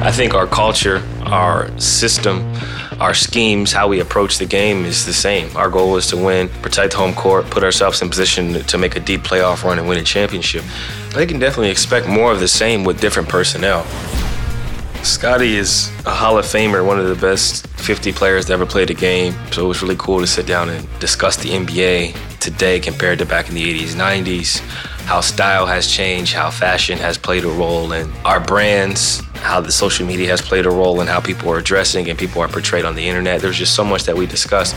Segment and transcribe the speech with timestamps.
[0.00, 2.54] I think our culture, our system,
[3.00, 5.54] our schemes, how we approach the game is the same.
[5.56, 9.00] Our goal is to win, protect home court, put ourselves in position to make a
[9.00, 10.64] deep playoff run and win a championship.
[11.14, 13.84] They can definitely expect more of the same with different personnel.
[15.02, 18.84] Scottie is a Hall of Famer, one of the best 50 players to ever play
[18.84, 19.34] the game.
[19.50, 23.26] So it was really cool to sit down and discuss the NBA today compared to
[23.26, 24.60] back in the 80s, 90s,
[25.08, 29.72] how style has changed, how fashion has played a role, and our brands, how the
[29.72, 32.84] social media has played a role, and how people are dressing and people are portrayed
[32.84, 33.40] on the internet.
[33.40, 34.76] There's just so much that we discussed.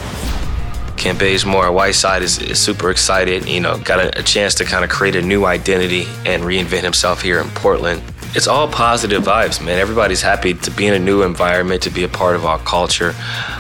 [0.96, 3.46] Kent Bazemore, Whiteside is, is super excited.
[3.46, 6.84] You know, got a, a chance to kind of create a new identity and reinvent
[6.84, 8.02] himself here in Portland.
[8.34, 9.80] It's all positive vibes, man.
[9.80, 13.14] Everybody's happy to be in a new environment, to be a part of our culture,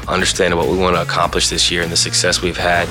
[0.07, 2.87] understanding what we want to accomplish this year and the success we've had.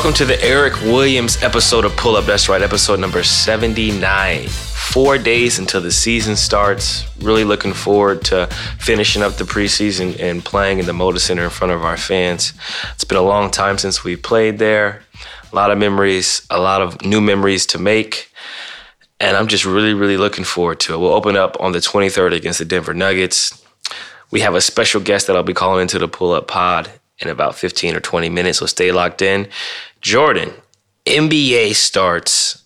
[0.00, 2.24] Welcome to the Eric Williams episode of Pull Up.
[2.24, 4.48] That's right, episode number 79.
[4.48, 7.04] Four days until the season starts.
[7.18, 8.46] Really looking forward to
[8.78, 12.54] finishing up the preseason and playing in the Moda Center in front of our fans.
[12.94, 15.02] It's been a long time since we played there
[15.52, 18.32] a lot of memories, a lot of new memories to make.
[19.20, 20.98] And I'm just really, really looking forward to it.
[20.98, 23.62] We'll open up on the 23rd against the Denver Nuggets.
[24.30, 26.90] We have a special guest that I'll be calling into the pull up pod
[27.20, 29.46] in about 15 or 20 minutes, so stay locked in.
[30.00, 30.52] Jordan,
[31.04, 32.64] NBA starts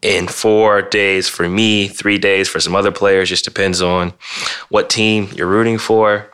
[0.00, 4.12] in four days for me, three days for some other players, just depends on
[4.68, 6.30] what team you're rooting for.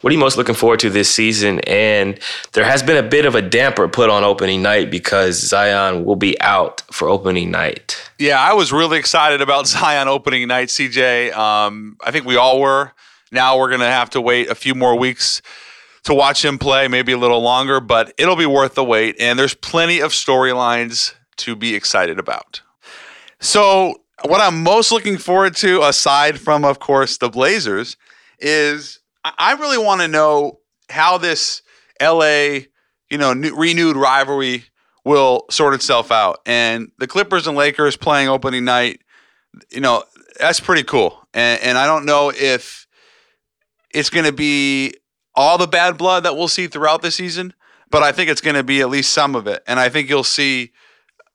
[0.00, 1.60] What are you most looking forward to this season?
[1.60, 2.20] And
[2.52, 6.16] there has been a bit of a damper put on opening night because Zion will
[6.16, 8.10] be out for opening night.
[8.18, 11.34] Yeah, I was really excited about Zion opening night, CJ.
[11.34, 12.92] Um, I think we all were.
[13.32, 15.40] Now we're going to have to wait a few more weeks
[16.06, 19.16] to watch him play, maybe a little longer, but it'll be worth the wait.
[19.18, 22.62] And there's plenty of storylines to be excited about.
[23.40, 27.96] So, what I'm most looking forward to, aside from, of course, the Blazers,
[28.38, 31.62] is I really want to know how this
[32.00, 32.60] LA,
[33.10, 34.64] you know, new, renewed rivalry
[35.04, 36.40] will sort itself out.
[36.46, 39.00] And the Clippers and Lakers playing opening night,
[39.70, 40.04] you know,
[40.38, 41.26] that's pretty cool.
[41.34, 42.86] And, and I don't know if
[43.90, 44.94] it's going to be
[45.36, 47.52] all the bad blood that we'll see throughout the season,
[47.90, 49.62] but I think it's going to be at least some of it.
[49.66, 50.72] And I think you'll see,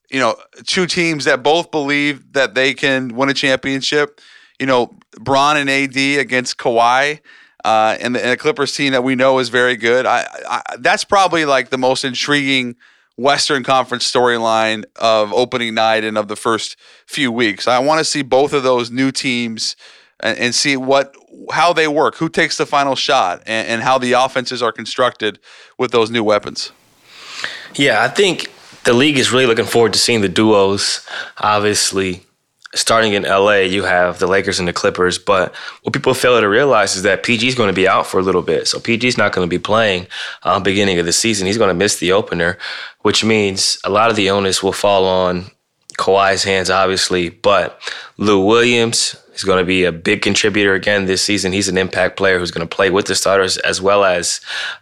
[0.09, 0.35] you know,
[0.65, 4.19] two teams that both believe that they can win a championship.
[4.59, 7.19] You know, Bron and AD against Kawhi
[7.63, 10.05] uh, and, the, and, the, Clippers team that we know is very good.
[10.05, 12.75] I, I, that's probably like the most intriguing
[13.17, 16.75] Western Conference storyline of opening night and of the first
[17.05, 17.67] few weeks.
[17.67, 19.75] I want to see both of those new teams
[20.21, 21.15] and, and, see what
[21.51, 25.39] how they work, who takes the final shot, and, and how the offenses are constructed
[25.77, 26.71] with those new weapons.
[27.75, 28.51] Yeah, I think
[28.83, 31.05] the league is really looking forward to seeing the duos.
[31.37, 32.23] Obviously,
[32.73, 35.17] starting in LA, you have the Lakers and the Clippers.
[35.17, 38.19] But what people fail to realize is that PG is going to be out for
[38.19, 38.67] a little bit.
[38.67, 40.07] So PG is not going to be playing
[40.43, 41.47] uh, beginning of the season.
[41.47, 42.57] He's going to miss the opener,
[43.01, 45.45] which means a lot of the onus will fall on
[45.97, 47.29] Kawhi's hands, obviously.
[47.29, 47.79] But
[48.17, 51.51] Lou Williams, He's going to be a big contributor again this season.
[51.51, 54.39] He's an impact player who's going to play with the starters as well as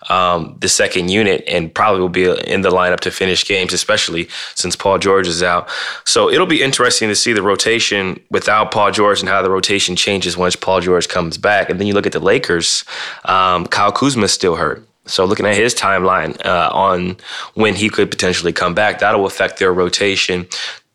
[0.10, 4.28] um, the second unit and probably will be in the lineup to finish games, especially
[4.56, 5.70] since Paul George is out.
[6.04, 9.96] So it'll be interesting to see the rotation without Paul George and how the rotation
[9.96, 11.70] changes once Paul George comes back.
[11.70, 12.84] And then you look at the Lakers,
[13.24, 14.86] um, Kyle Kuzma's still hurt.
[15.10, 17.18] So looking at his timeline uh, on
[17.56, 20.48] when he could potentially come back, that'll affect their rotation.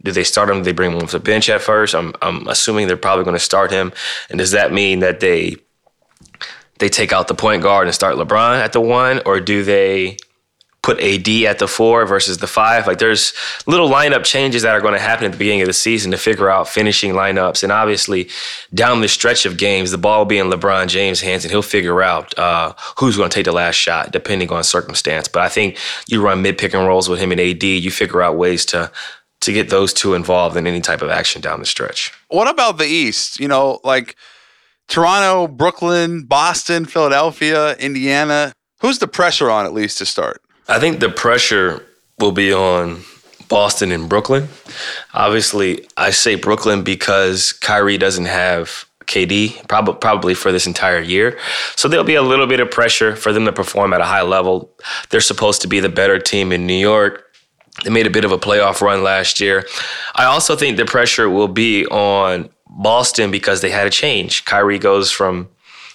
[0.05, 0.59] Do they start him?
[0.59, 1.95] Do they bring him off the bench at first?
[1.95, 3.93] I'm I'm assuming they're probably going to start him.
[4.31, 5.57] And does that mean that they
[6.79, 10.17] they take out the point guard and start LeBron at the one, or do they
[10.83, 12.87] put AD at the four versus the five?
[12.87, 13.33] Like there's
[13.67, 16.19] little lineup changes that are going to happen at the beginning of the season to
[16.19, 17.63] figure out finishing lineups.
[17.63, 18.29] And obviously,
[18.75, 21.63] down the stretch of games, the ball will be in LeBron James' hands, and he'll
[21.63, 25.29] figure out uh, who's going to take the last shot depending on circumstance.
[25.29, 25.79] But I think
[26.09, 27.63] you run mid pick and rolls with him and AD.
[27.63, 28.93] You figure out ways to
[29.45, 32.13] to get those two involved in any type of action down the stretch.
[32.29, 33.41] What about the East?
[33.41, 34.17] You know, like
[34.89, 38.53] Toronto, Brooklyn, Boston, Philadelphia, Indiana.
[38.81, 40.43] Who's the pressure on at least to start?
[40.69, 41.85] I think the pressure
[42.19, 43.03] will be on
[43.49, 44.49] Boston and Brooklyn.
[45.13, 51.39] Obviously, I say Brooklyn because Kyrie doesn't have KD probably probably for this entire year.
[51.77, 54.23] So there'll be a little bit of pressure for them to perform at a high
[54.23, 54.71] level.
[55.11, 57.24] They're supposed to be the better team in New York.
[57.83, 59.67] They made a bit of a playoff run last year.
[60.15, 64.45] I also think the pressure will be on Boston because they had a change.
[64.45, 65.49] Kyrie goes from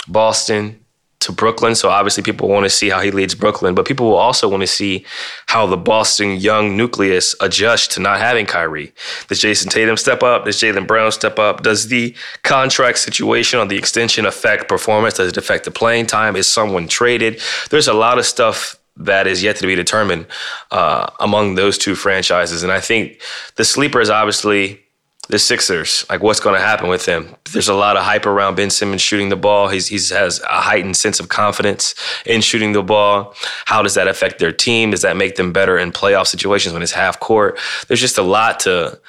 [0.07, 0.79] Boston
[1.19, 1.75] to Brooklyn.
[1.75, 4.61] So obviously people want to see how he leads Brooklyn, but people will also want
[4.61, 5.05] to see
[5.47, 8.93] how the Boston young nucleus adjusts to not having Kyrie.
[9.27, 10.45] Does Jayson Tatum step up?
[10.45, 11.61] Does Jaylen Brown step up?
[11.61, 15.15] Does the contract situation on the extension affect performance?
[15.15, 16.37] Does it affect the playing time?
[16.37, 17.41] Is someone traded?
[17.69, 20.27] There's a lot of stuff that is yet to be determined
[20.71, 22.63] uh, among those two franchises.
[22.63, 23.21] And I think
[23.55, 24.81] the sleeper is obviously
[25.29, 27.35] the Sixers, like what's going to happen with them.
[27.53, 29.67] There's a lot of hype around Ben Simmons shooting the ball.
[29.69, 31.93] He's he's has a heightened sense of confidence
[32.25, 33.35] in shooting the ball.
[33.65, 34.89] How does that affect their team?
[34.91, 37.59] Does that make them better in playoff situations when it's half court?
[37.87, 38.99] There's just a lot to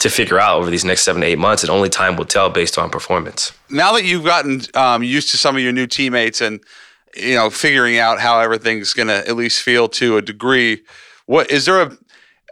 [0.00, 2.50] to figure out over these next seven to eight months, and only time will tell
[2.50, 3.52] based on performance.
[3.70, 6.60] Now that you've gotten um, used to some of your new teammates and
[7.16, 10.82] you know figuring out how everything's going to at least feel to a degree,
[11.26, 11.96] what is there a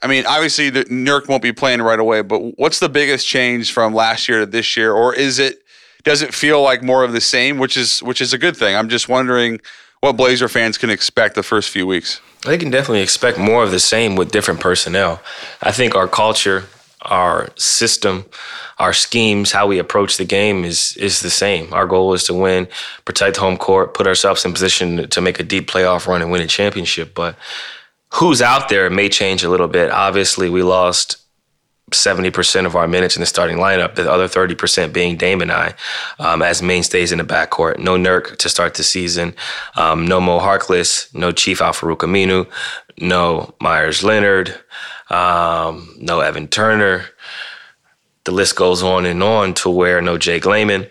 [0.03, 3.73] I mean, obviously, the Nurk won't be playing right away, but what's the biggest change
[3.73, 5.63] from last year to this year, or is it?
[6.05, 8.77] Does it feel like more of the same, which is which is a good thing?
[8.77, 9.61] I'm just wondering
[10.01, 12.21] what Blazer fans can expect the first few weeks.
[12.45, 15.21] They can definitely expect more of the same with different personnel.
[15.61, 16.67] I think our culture,
[17.03, 18.27] our system,
[18.79, 21.73] our schemes, how we approach the game is is the same.
[21.73, 22.69] Our goal is to win,
[23.05, 26.43] protect home court, put ourselves in position to make a deep playoff run and win
[26.43, 27.15] a championship.
[27.15, 27.37] But
[28.15, 29.91] who's out there may change a little bit.
[29.91, 31.17] Obviously, we lost
[31.91, 35.75] 70% of our minutes in the starting lineup, the other 30% being Dame and I
[36.19, 37.79] um, as mainstays in the backcourt.
[37.79, 39.35] No Nurk to start the season,
[39.77, 42.47] um, no Mo Harkless, no Chief Al-Farouq Aminu,
[43.01, 44.55] no Meyers Leonard,
[45.11, 47.07] um, no Evan Turner.
[48.25, 50.87] The list goes on and on to where no Jake Layman.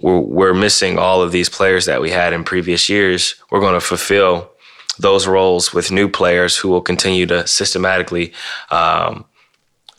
[0.00, 3.34] We're, we're missing all of these players that we had in previous years.
[3.50, 4.50] We're going to fulfill
[4.98, 8.32] those roles with new players who will continue to systematically
[8.70, 9.24] um,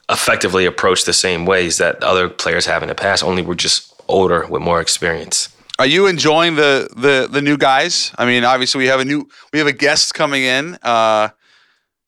[0.09, 3.23] effectively approach the same ways that other players have in the past.
[3.23, 5.49] Only we're just older with more experience.
[5.79, 8.11] Are you enjoying the the the new guys?
[8.17, 11.29] I mean, obviously we have a new we have a guest coming in, uh,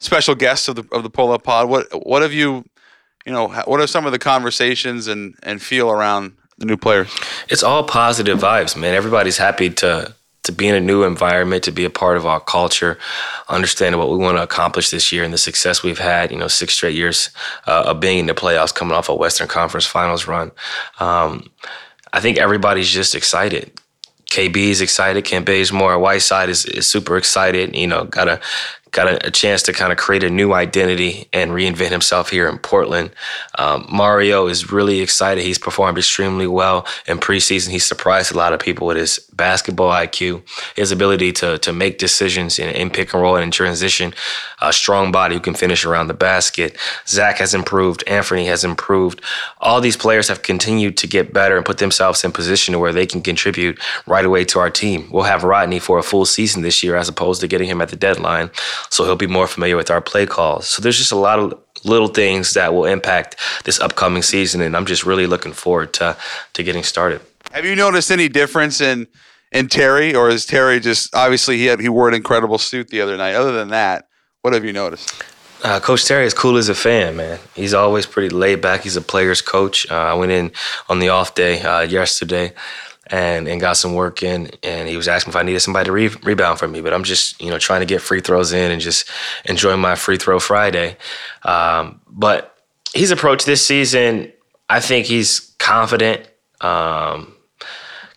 [0.06, 1.70] special guest of the of the pull up pod.
[1.70, 2.64] What what have you,
[3.26, 7.14] you know, what are some of the conversations and and feel around the new players?
[7.50, 8.94] It's all positive vibes, man.
[8.94, 10.14] Everybody's happy to
[10.44, 13.00] to be in a new environment, to be a part of our culture,
[13.50, 16.48] understanding what we want to accomplish this year and the success we've had, you know,
[16.48, 17.32] six straight years
[17.66, 20.52] uh, of being in the playoffs, coming off a Western Conference Finals run.
[21.00, 21.50] Um,
[22.14, 23.72] I think everybody's just excited.
[24.30, 25.26] KB is excited.
[25.26, 27.76] Kent Bazemore, Whiteside is, is super excited.
[27.76, 28.40] You know, got a
[28.96, 32.48] got a, a, chance to kind of create a new identity and reinvent himself here
[32.48, 33.12] in Portland.
[33.60, 35.44] Um, Mario is really excited.
[35.44, 37.72] He's performed extremely well in preseason.
[37.72, 40.44] He surprised a lot of people with his basketball IQ,
[40.78, 44.14] his ability to to make decisions in, in pick and roll and in transition.
[44.62, 46.78] A strong body who can finish around the basket.
[47.06, 48.04] Zach has improved.
[48.08, 49.22] Anthony has improved.
[49.60, 52.94] All these players have continued to get better and put themselves in position to where
[52.94, 53.78] they can contribute
[54.08, 55.10] right away to our team.
[55.12, 57.90] We'll have Rodney for a full season this year as opposed to getting him at
[57.90, 58.50] the deadline
[58.90, 60.68] so he'll be more familiar with our play calls.
[60.68, 64.76] So there's just a lot of little things that will impact this upcoming season, and
[64.76, 66.18] I'm just really looking forward to
[66.54, 67.22] to getting started.
[67.52, 69.08] Have you noticed any difference in
[69.52, 73.02] in Terry, or is Terry just obviously he had he wore an incredible suit the
[73.02, 73.36] other night?
[73.36, 74.08] Other than that,
[74.42, 75.24] what have you noticed?
[75.64, 77.40] Uh, coach Terry is cool as a fan, man.
[77.56, 78.82] He's always pretty laid back.
[78.82, 79.90] He's a player's coach.
[79.90, 80.52] Uh, I went in
[80.90, 82.54] on the off day uh, yesterday
[83.08, 84.52] and and got some work in.
[84.64, 87.04] And he was asking if I needed somebody to re- rebound for me, but I'm
[87.04, 89.10] just you know trying to get free throws in and just
[89.46, 90.98] enjoying my free throw Friday.
[91.44, 92.58] Um, but
[92.94, 94.32] his approach this season,
[94.70, 96.28] I think he's confident,
[96.62, 97.36] um,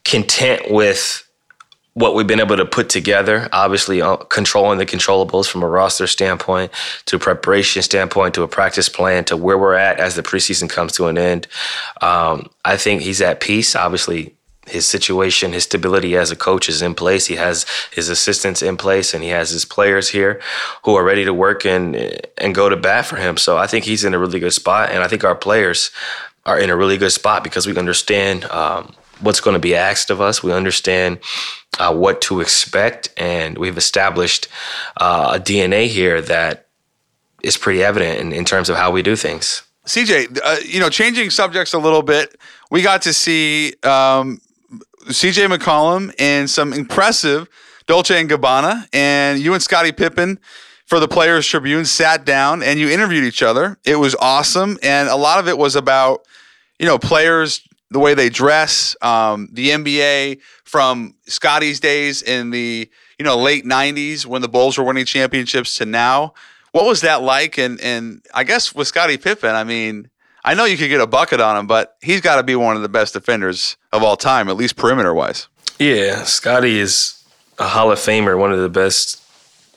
[0.05, 1.25] content with
[1.99, 3.49] what we've been able to put together.
[3.53, 6.71] Obviously, uh, controlling the controllables from a roster standpoint,
[7.07, 10.71] to a preparation standpoint, to a practice plan, to where we're at as the preseason
[10.71, 11.49] comes to an end.
[12.01, 13.75] Um, I think he's at peace.
[13.75, 14.37] Obviously,
[14.71, 17.27] his situation, his stability as a coach is in place.
[17.27, 20.41] He has his assistants in place, and he has his players here
[20.85, 21.97] who are ready to work and
[22.39, 23.37] and go to bat for him.
[23.37, 25.91] So I think he's in a really good spot, and I think our players
[26.47, 30.11] are in a really good spot because we understand um, what's going to be asked
[30.11, 30.43] of us.
[30.43, 31.19] We understand
[31.79, 34.49] uh, what to expect, and we've established
[34.97, 36.67] uh, a DNA here that
[37.43, 39.63] is pretty evident in, in terms of how we do things.
[39.87, 42.39] CJ, uh, you know, changing subjects a little bit,
[42.71, 44.41] we got to see um,
[45.09, 47.49] CJ McCollum and some impressive
[47.87, 50.39] Dolce and Gabbana, and you and Scottie Pippen
[50.85, 53.79] for the Players Tribune sat down and you interviewed each other.
[53.85, 56.21] It was awesome, and a lot of it was about
[56.79, 62.91] you know players, the way they dress, um, the NBA from Scottie's days in the
[63.19, 66.35] you know late '90s when the Bulls were winning championships to now.
[66.73, 67.57] What was that like?
[67.57, 70.11] And and I guess with Scottie Pippen, I mean
[70.49, 72.75] I know you could get a bucket on him, but he's got to be one
[72.75, 75.47] of the best defenders of all time, at least perimeter wise.
[75.79, 77.23] Yeah, Scottie is
[77.59, 79.23] a Hall of Famer, one of the best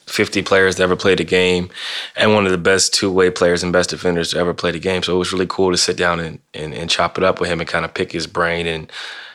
[0.05, 1.69] 50 players to ever play the game,
[2.15, 4.79] and one of the best two way players and best defenders to ever play the
[4.79, 5.03] game.
[5.03, 7.49] So it was really cool to sit down and, and, and chop it up with
[7.49, 8.89] him and kind of pick his brain and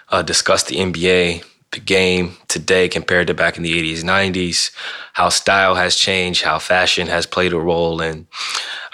[0.08, 4.70] uh, discuss the NBA, the game today compared to back in the 80s, 90s,
[5.12, 8.26] how style has changed, how fashion has played a role in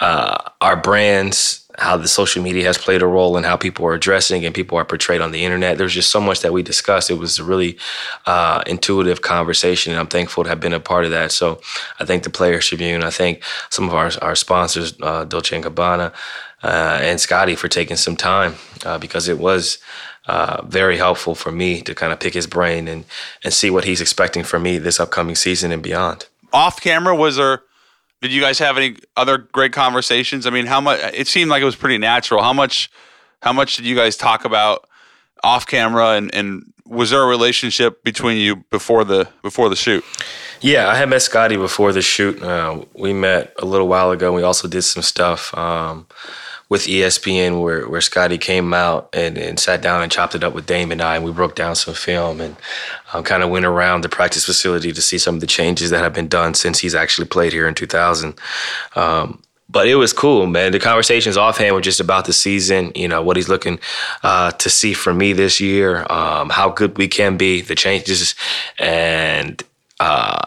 [0.01, 3.93] uh, our brands how the social media has played a role in how people are
[3.93, 5.77] addressing and people are portrayed on the internet.
[5.77, 7.09] There's just so much that we discussed.
[7.09, 7.77] It was a really
[8.25, 11.31] uh, intuitive conversation, and I'm thankful to have been a part of that.
[11.31, 11.61] So
[11.99, 13.03] I thank the Players Tribune.
[13.03, 16.13] I thank some of our, our sponsors, uh, Dolce & Gabbana,
[16.61, 19.79] uh, and Scottie for taking some time uh, because it was
[20.27, 23.03] uh, very helpful for me to kind of pick his brain and,
[23.43, 26.27] and see what he's expecting from me this upcoming season and beyond.
[26.53, 27.63] Off camera, was there–
[28.23, 30.47] did you guys have any other great conversations?
[30.47, 30.97] I mean, how much?
[31.13, 32.41] It seemed like it was pretty natural.
[32.41, 32.89] How much?
[33.41, 34.87] How much did you guys talk about
[35.43, 36.11] off camera?
[36.11, 40.05] And, and was there a relationship between you before the before the shoot?
[40.61, 42.41] Yeah, I had met Scottie before the shoot.
[42.41, 44.31] Uh, we met a little while ago.
[44.31, 45.53] We also did some stuff.
[45.57, 46.07] Um,
[46.73, 50.55] with ESPN where, where Scottie came out and, and sat down and chopped it up
[50.55, 52.55] with Dame and I, and we broke down some film and
[53.13, 55.99] um, kind of went around the practice facility to see some of the changes that
[55.99, 58.33] have been done since he's actually played here in 2000.
[58.95, 60.71] Um, but it was cool, man.
[60.71, 63.79] The conversations offhand were just about the season, you know, what he's looking
[64.23, 68.33] uh, to see from me this year, um, how good we can be, the changes,
[68.79, 69.61] and
[69.99, 70.41] uh,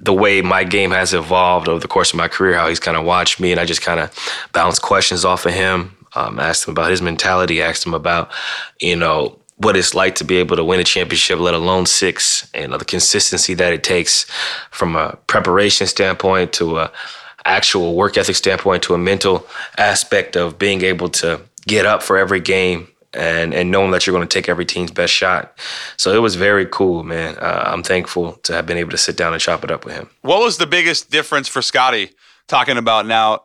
[0.00, 2.96] the way my game has evolved over the course of my career, how he's kind
[2.96, 4.12] of watched me, and I just kind of
[4.52, 5.96] bounced questions off of him.
[6.16, 8.32] Um, asked him about his mentality, asked him about,
[8.80, 12.50] you know, what it's like to be able to win a championship, let alone six,
[12.52, 14.24] and the consistency that it takes
[14.70, 16.90] from a preparation standpoint to a
[17.44, 19.46] actual work ethic standpoint to a mental
[19.78, 24.14] aspect of being able to get up for every game and and knowing that you're
[24.14, 25.58] going to take every team's best shot.
[25.96, 27.36] So it was very cool, man.
[27.38, 29.94] Uh, I'm thankful to have been able to sit down and chop it up with
[29.94, 30.08] him.
[30.22, 32.12] What was the biggest difference for Scottie
[32.48, 33.44] talking about now,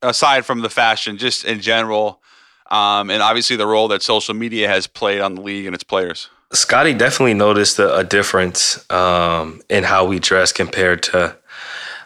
[0.00, 2.22] aside from the fashion, just in general,
[2.70, 5.84] um, and obviously the role that social media has played on the league and its
[5.84, 6.28] players?
[6.52, 11.36] Scottie definitely noticed a, a difference um, in how we dress compared to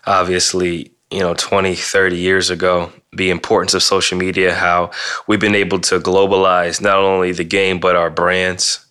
[0.06, 4.90] obviously you know 20 30 years ago the importance of social media how
[5.26, 8.86] we've been able to globalize not only the game but our brands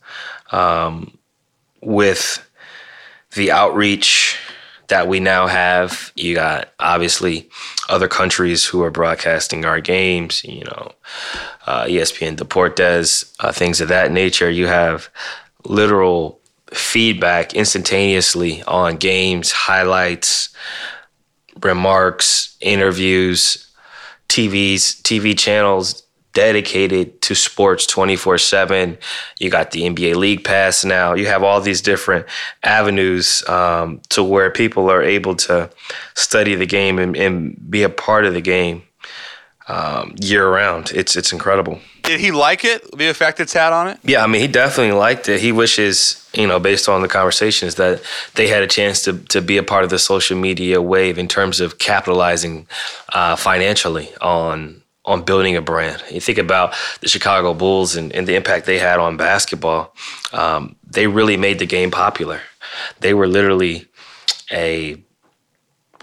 [0.51, 1.17] um,
[1.82, 2.48] with
[3.36, 4.38] the outreach
[4.88, 6.12] that we now have.
[6.15, 7.50] You got obviously
[7.89, 10.91] other countries who are broadcasting our games you know
[11.67, 14.50] uh, espn deportes uh, things of that nature.
[14.50, 15.10] You have
[15.65, 16.39] literal
[16.72, 20.50] feedback instantaneously on games highlights
[21.62, 23.64] remarks, interviews,
[24.29, 26.03] TVs, TV channels
[26.34, 28.98] dedicated to sports 24 7.
[29.39, 31.13] You got the NBA League Pass now.
[31.13, 32.27] You have all these different
[32.63, 35.72] avenues um, to where people are able to
[36.13, 38.84] study the game and, and be a part of the game
[39.67, 40.91] um, year round.
[40.93, 41.79] It's it's incredible.
[42.03, 42.84] Did he like it?
[42.95, 44.00] The effect it's had on it?
[44.03, 45.41] Yeah, I mean, he definitely liked it.
[45.41, 48.03] He wishes, you know, based on the conversations, that
[48.36, 51.27] they had a chance to to be a part of the social media wave in
[51.27, 52.67] terms of capitalizing
[53.13, 56.03] uh, financially on on building a brand.
[56.12, 59.93] You think about the Chicago Bulls and, and the impact they had on basketball.
[60.34, 62.41] Um, they really made the game popular.
[63.00, 63.88] They were literally
[64.51, 64.98] a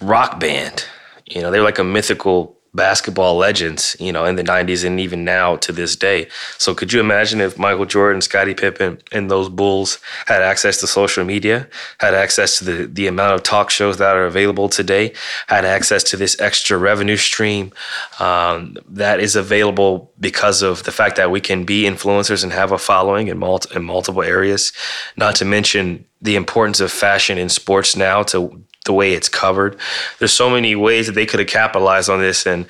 [0.00, 0.84] rock band.
[1.26, 4.98] You know, they were like a mythical basketball legends, you know, in the 90s and
[4.98, 6.26] even now to this day.
[6.56, 10.86] So could you imagine if Michael Jordan, Scottie Pippen, and those Bulls had access to
[10.86, 11.68] social media,
[12.00, 15.12] had access to the, the amount of talk shows that are available today,
[15.48, 17.72] had access to this extra revenue stream
[18.20, 22.72] um, that is available because of the fact that we can be influencers and have
[22.72, 24.72] a following in, multi- in multiple areas,
[25.18, 29.76] not to mention the importance of fashion in sports now to the way it's covered.
[30.18, 32.66] There's so many ways that they could have capitalized on this, and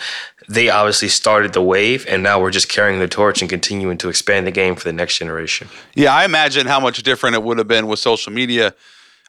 [0.48, 4.08] they obviously started the wave, and now we're just carrying the torch and continuing to
[4.08, 5.68] expand the game for the next generation.
[5.94, 8.74] Yeah, I imagine how much different it would have been with social media.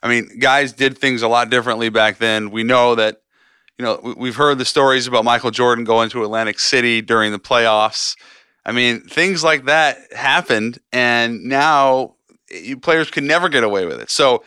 [0.02, 2.50] I mean, guys did things a lot differently back then.
[2.50, 3.22] We know that,
[3.78, 7.38] you know, we've heard the stories about Michael Jordan going to Atlantic City during the
[7.38, 8.16] playoffs.
[8.66, 12.16] I mean, things like that happened, and now
[12.50, 14.10] eh, players can never get away with it.
[14.10, 14.44] So,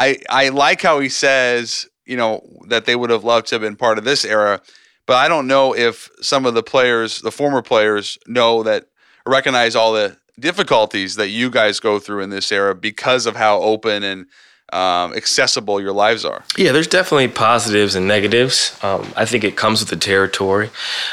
[0.00, 3.62] I I like how he says, you know, that they would have loved to have
[3.62, 4.62] been part of this era,
[5.06, 8.86] but I don't know if some of the players, the former players, know that
[9.26, 13.60] recognize all the difficulties that you guys go through in this era because of how
[13.60, 14.26] open and
[14.72, 16.44] um, accessible your lives are.
[16.56, 18.78] Yeah, there's definitely positives and negatives.
[18.82, 20.70] Um, I think it comes with the territory.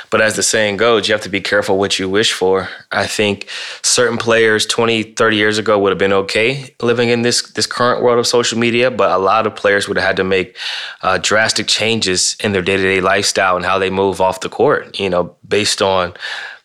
[0.09, 2.69] But as the saying goes, you have to be careful what you wish for.
[2.91, 3.47] I think
[3.81, 8.03] certain players 20, 30 years ago would have been okay living in this, this current
[8.03, 10.57] world of social media, but a lot of players would have had to make
[11.01, 14.49] uh, drastic changes in their day to day lifestyle and how they move off the
[14.49, 16.13] court, you know, based on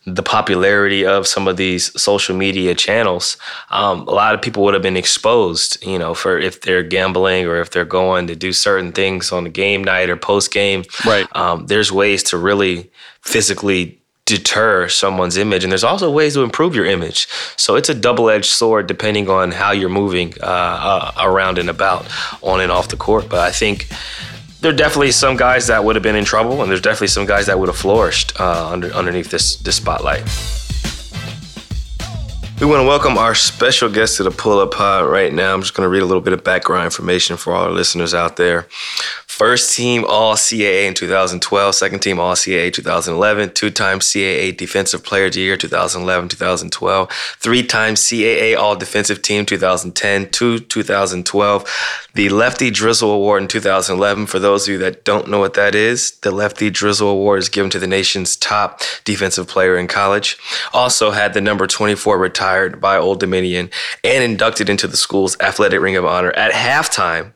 [0.05, 3.37] the popularity of some of these social media channels,
[3.71, 7.47] um, a lot of people would have been exposed, you know, for if they're gambling
[7.47, 10.83] or if they're going to do certain things on the game night or post game.
[11.07, 11.27] Right.
[11.37, 12.91] Um, there's ways to really
[13.21, 17.29] physically deter someone's image, and there's also ways to improve your image.
[17.57, 22.07] So it's a double-edged sword depending on how you're moving uh, uh, around and about
[22.43, 23.29] on and off the court.
[23.29, 23.89] But I think
[24.63, 27.27] there are definitely some guys that would have been in trouble, and there's definitely some
[27.27, 30.23] guys that would have flourished uh, under, underneath this, this spotlight.
[32.61, 35.53] We want to welcome our special guest to the Pull Up Pod right now.
[35.53, 38.15] I'm just going to read a little bit of background information for all our listeners
[38.15, 38.69] out there.
[39.43, 45.03] First team All CAA in 2012, second team All CAA 2011, two time CAA Defensive
[45.03, 52.09] Player of the Year 2011 2012, three time CAA All Defensive Team 2010 to 2012,
[52.15, 54.27] the Lefty Driesell Award in 2011.
[54.27, 57.49] For those of you that don't know what that is, the Lefty Driesell Award is
[57.49, 60.39] given to the nation's top defensive player in college.
[60.73, 63.71] Also had the number 24 retired by Old Dominion
[64.05, 67.33] and inducted into the school's Athletic Ring of Honor at halftime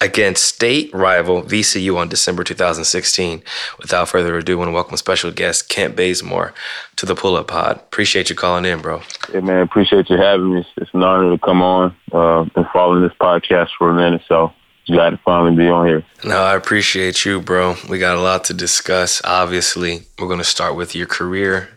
[0.00, 3.42] against state rival VCU on December 2016.
[3.78, 6.54] Without further ado, I want to welcome special guest Kent Bazemore
[6.96, 7.76] to the Pull Up Pod.
[7.76, 9.02] Appreciate you calling in, bro.
[9.32, 10.66] Hey, man, appreciate you having me.
[10.76, 11.96] It's an honor to come on.
[12.12, 14.52] Uh, been following this podcast for a minute, so
[14.86, 16.04] glad to finally be on here.
[16.24, 17.76] No, I appreciate you, bro.
[17.88, 19.20] We got a lot to discuss.
[19.24, 21.68] Obviously, we're going to start with your career.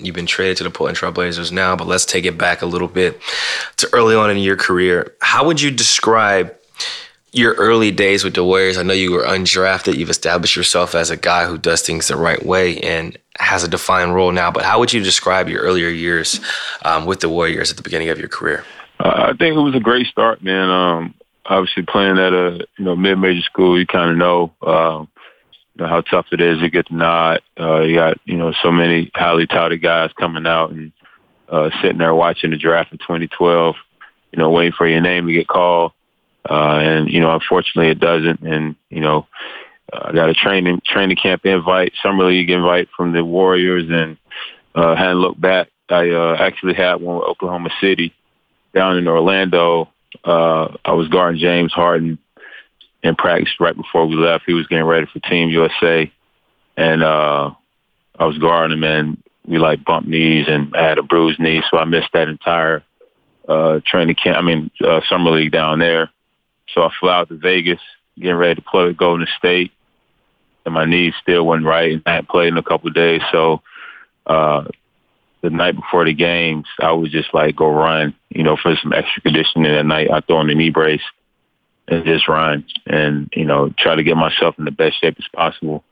[0.00, 2.88] You've been traded to the Portland Trailblazers now, but let's take it back a little
[2.88, 3.20] bit
[3.76, 5.14] to early on in your career.
[5.20, 6.52] How would you describe
[7.34, 9.96] your early days with the Warriors, I know you were undrafted.
[9.96, 13.68] You've established yourself as a guy who does things the right way and has a
[13.68, 14.52] defined role now.
[14.52, 16.40] But how would you describe your earlier years
[16.84, 18.64] um, with the Warriors at the beginning of your career?
[19.00, 20.70] Uh, I think it was a great start, man.
[20.70, 21.14] Um,
[21.44, 25.08] obviously, playing at a you know mid-major school, you kind of know, um,
[25.74, 27.42] you know how tough it is to get the nod.
[27.58, 30.92] Uh, you got you know so many highly touted guys coming out and
[31.48, 33.74] uh, sitting there watching the draft in 2012.
[34.32, 35.92] You know, waiting for your name to get called.
[36.48, 38.40] Uh, and, you know, unfortunately it doesn't.
[38.40, 39.26] And, you know,
[39.92, 44.16] I got a training, training camp invite, summer league invite from the Warriors and,
[44.74, 45.68] uh, hadn't looked back.
[45.88, 48.14] I, uh, actually had one with Oklahoma City
[48.74, 49.90] down in Orlando.
[50.24, 52.18] Uh, I was guarding James Harden
[53.02, 54.44] in practice right before we left.
[54.46, 56.10] He was getting ready for Team USA.
[56.76, 57.52] And, uh,
[58.18, 61.62] I was guarding him and we like bumped knees and I had a bruised knee.
[61.70, 62.82] So I missed that entire,
[63.48, 64.38] uh, training camp.
[64.38, 66.10] I mean, uh, summer league down there.
[66.74, 67.80] So I flew out to Vegas,
[68.18, 69.72] getting ready to play with Golden State,
[70.64, 73.22] and my knees still wasn't right, and I hadn't played in a couple of days.
[73.32, 73.62] So
[74.26, 74.64] uh,
[75.42, 78.92] the night before the games, I would just like go run, you know, for some
[78.92, 80.10] extra conditioning that night.
[80.10, 81.02] I throw on the knee brace
[81.86, 85.28] and just run, and you know, try to get myself in the best shape as
[85.32, 85.84] possible.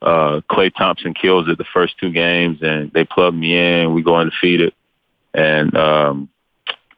[0.00, 3.92] Uh, Klay Thompson kills it the first two games, and they plug me in.
[3.92, 4.72] We go undefeated,
[5.34, 6.28] and um,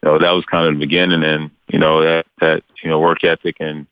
[0.05, 3.23] know, that was kind of the beginning and, you know, that, that, you know, work
[3.23, 3.87] ethic and,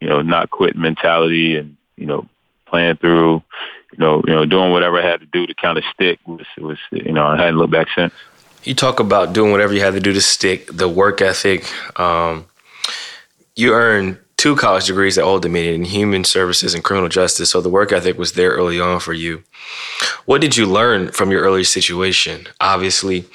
[0.00, 2.26] you know, not quit mentality and, you know,
[2.66, 3.42] playing through,
[3.92, 6.46] you know, you know, doing whatever I had to do to kind of stick was,
[6.58, 8.12] was, you know, I hadn't looked back since.
[8.64, 11.64] You talk about doing whatever you had to do to stick, the work ethic.
[11.98, 12.46] Um,
[13.54, 17.50] you earned two college degrees at Old Dominion in human services and criminal justice.
[17.50, 19.42] So the work ethic was there early on for you.
[20.24, 22.46] What did you learn from your early situation?
[22.60, 23.26] Obviously,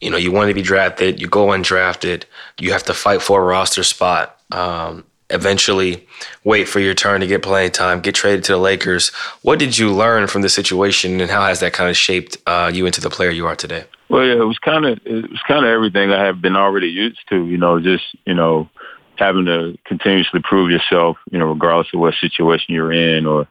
[0.00, 2.24] you know, you want to be drafted, you go undrafted,
[2.60, 4.38] you have to fight for a roster spot.
[4.52, 6.06] Um, eventually,
[6.44, 9.08] wait for your turn to get playing time, get traded to the Lakers.
[9.40, 12.70] What did you learn from the situation, and how has that kind of shaped uh,
[12.72, 13.84] you into the player you are today?
[14.10, 16.88] Well, yeah, it was kind of it was kind of everything I have been already
[16.88, 17.46] used to.
[17.46, 18.68] You know, just you know,
[19.16, 21.16] having to continuously prove yourself.
[21.30, 23.46] You know, regardless of what situation you're in, or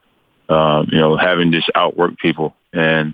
[0.50, 3.14] um, you know, having just outwork people and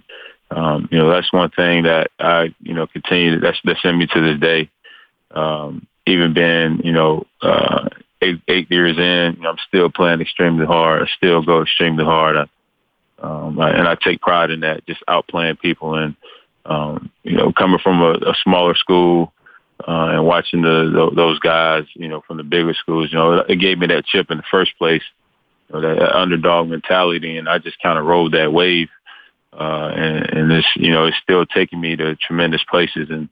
[0.52, 4.08] um, you know, that's one thing that I, you know, continue that's that's in me
[4.08, 4.70] to this day.
[5.32, 7.88] Um, even being, you know, uh,
[8.22, 11.04] eight eight years in, you know, I'm still playing extremely hard.
[11.04, 12.36] I still go extremely hard.
[12.36, 12.46] I,
[13.22, 16.16] um, I, and I take pride in that, just outplaying people and,
[16.66, 19.34] um, you know, coming from a, a smaller school,
[19.88, 23.40] uh, and watching the, the, those guys, you know, from the bigger schools, you know,
[23.48, 25.04] it gave me that chip in the first place,
[25.68, 28.90] you know, that underdog mentality, and I just kind of rode that wave
[29.54, 33.10] uh, and, and this, you know, it's still taking me to tremendous places.
[33.10, 33.30] And,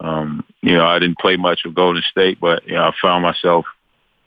[0.00, 3.22] um, you know, I didn't play much with Golden State, but, you know, I found
[3.22, 3.66] myself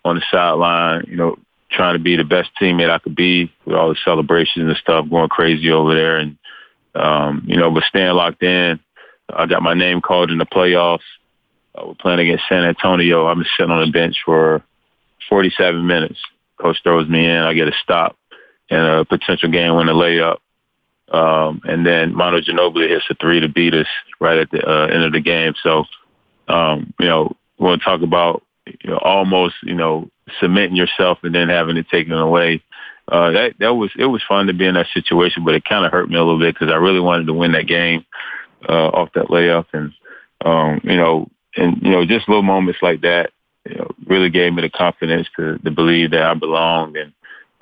[0.05, 1.37] on the sideline, you know,
[1.71, 5.09] trying to be the best teammate I could be with all the celebrations and stuff,
[5.09, 6.37] going crazy over there, and
[6.93, 8.79] um, you know, but staying locked in.
[9.29, 10.99] I got my name called in the playoffs.
[11.75, 13.33] Uh, we're playing against San Antonio.
[13.33, 14.63] Been sitting on the bench for
[15.29, 16.19] 47 minutes.
[16.59, 17.37] Coach throws me in.
[17.37, 18.17] I get a stop
[18.69, 20.37] and a potential game win a layup.
[21.11, 23.87] Um, and then Manu Ginobili hits a three to beat us
[24.19, 25.53] right at the uh, end of the game.
[25.61, 25.85] So,
[26.47, 30.09] um, you know, we want to talk about you know, almost, you know,
[30.39, 32.63] cementing yourself and then having it taken away.
[33.07, 35.85] Uh, that that was it was fun to be in that situation, but it kind
[35.85, 38.03] of hurt me a little bit because I really wanted to win that game
[38.67, 39.93] uh, off that layup, and
[40.43, 43.31] um, you know, and you know, just little moments like that,
[43.69, 47.13] you know, really gave me the confidence to to believe that I belonged and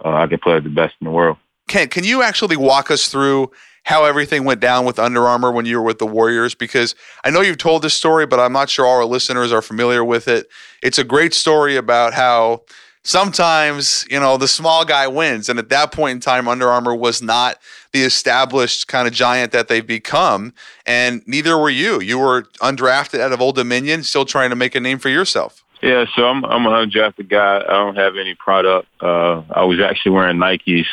[0.03, 1.38] uh, I could play the best in the world.
[1.67, 3.51] Ken, can you actually walk us through
[3.86, 6.56] how everything went down with Under Armour when you were with the Warriors?
[6.56, 9.62] Because I know you've told this story, but I'm not sure all our listeners are
[9.62, 10.47] familiar with it.
[10.82, 12.63] It's a great story about how
[13.04, 15.50] sometimes, you know, the small guy wins.
[15.50, 17.60] And at that point in time, Under Armour was not
[17.92, 20.54] the established kind of giant that they've become.
[20.86, 22.02] And neither were you.
[22.02, 25.63] You were undrafted out of Old Dominion, still trying to make a name for yourself.
[25.82, 27.58] Yeah, so I'm I'm an undrafted guy.
[27.58, 28.88] I don't have any product.
[29.02, 30.86] Uh, I was actually wearing Nikes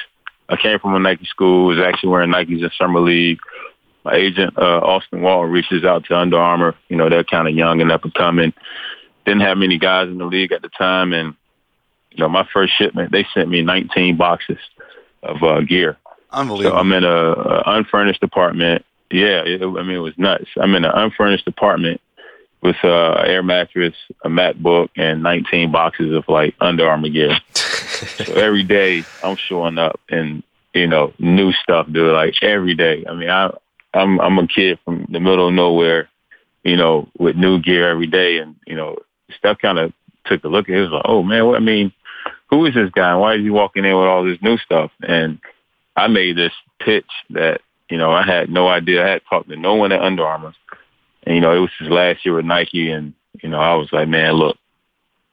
[0.50, 3.38] I came from a Nike school, was actually wearing Nikes in summer league.
[4.04, 6.74] My agent, uh, Austin Wall, reaches out to Under Armour.
[6.88, 8.52] You know, they're kind of young and up and coming.
[9.24, 11.12] Didn't have many guys in the league at the time.
[11.12, 11.34] And,
[12.10, 14.58] you know, my first shipment, they sent me 19 boxes
[15.22, 15.96] of uh, gear.
[16.32, 16.76] Unbelievable.
[16.76, 18.84] So I'm in a, a unfurnished apartment.
[19.10, 20.46] Yeah, it, I mean, it was nuts.
[20.56, 22.00] I'm in an unfurnished apartment
[22.62, 23.94] with uh, an air mattress,
[24.24, 27.36] a MacBook, and 19 boxes of like Under Armour gear.
[27.54, 30.42] so every day I'm showing up and
[30.74, 32.14] you know new stuff, dude.
[32.14, 33.04] Like every day.
[33.08, 33.50] I mean, I
[33.94, 36.08] I'm I'm a kid from the middle of nowhere,
[36.62, 38.96] you know, with new gear every day, and you know,
[39.36, 39.92] stuff kind of
[40.26, 40.78] took a look at it.
[40.78, 41.92] it was like, oh man, what I mean,
[42.50, 43.14] who is this guy?
[43.16, 44.90] Why is he walking in with all this new stuff?
[45.00, 45.38] And
[45.96, 49.04] I made this pitch that you know I had no idea.
[49.04, 50.54] I had talked to no one at Under Armour,
[51.24, 53.92] and you know it was his last year with Nike, and you know I was
[53.92, 54.56] like, man, look,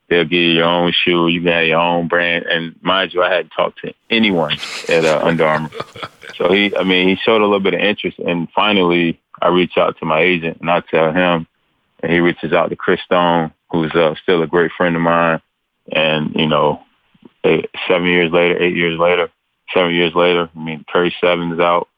[0.08, 1.28] They'll give you your own shoe.
[1.28, 2.46] You can have your own brand.
[2.46, 4.56] And mind you, I hadn't talked to anyone
[4.88, 5.70] at uh, Under Armour.
[6.36, 8.20] So he, I mean, he showed a little bit of interest.
[8.20, 11.48] And finally, I reach out to my agent and I tell him,
[12.00, 15.42] and he reaches out to Kris Stone, who's uh, still a great friend of mine.
[15.90, 16.80] And, you know,
[17.44, 19.30] eight, seven years later, eight years later,
[19.72, 21.88] seven years later, I mean, Curry Seven is out.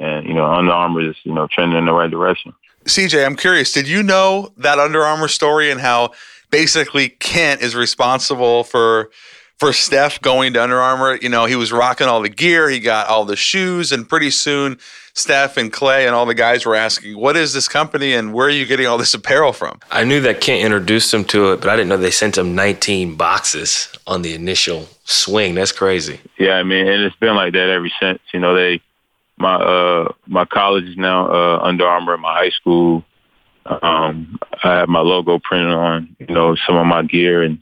[0.00, 2.52] And, you know, Under Armour is, you know, trending in the right direction.
[2.84, 6.12] CJ, I'm curious, did you know that Under Armour story and how
[6.50, 9.10] basically Kent is responsible for
[9.58, 11.16] for Steph going to Under Armour.
[11.22, 14.30] You know, he was rocking all the gear, he got all the shoes, and pretty
[14.30, 14.78] soon
[15.14, 18.46] Steph and Klay and all the guys were asking, "What is this company and where
[18.48, 21.60] are you getting all this apparel from?" I knew that Kent introduced them to it,
[21.60, 25.54] but I didn't know they sent them 19 boxes on the initial swing.
[25.54, 26.20] That's crazy.
[26.38, 28.20] Yeah, I mean, and it's been like that ever since.
[28.32, 28.80] You know, they
[29.36, 33.04] my uh my college is now uh Under Armour, my high school
[33.66, 37.58] um, I have my logo printed on, you know, some of my gear, and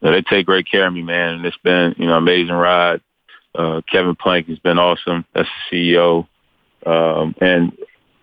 [0.00, 1.34] you know, they take great care of me, man.
[1.34, 3.00] And it's been, you know, amazing ride.
[3.54, 5.24] Uh, Kevin Plank has been awesome.
[5.34, 6.26] That's the CEO.
[6.86, 7.76] Um, and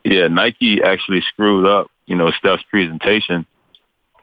[0.03, 3.45] yeah, Nike actually screwed up, you know, Steph's presentation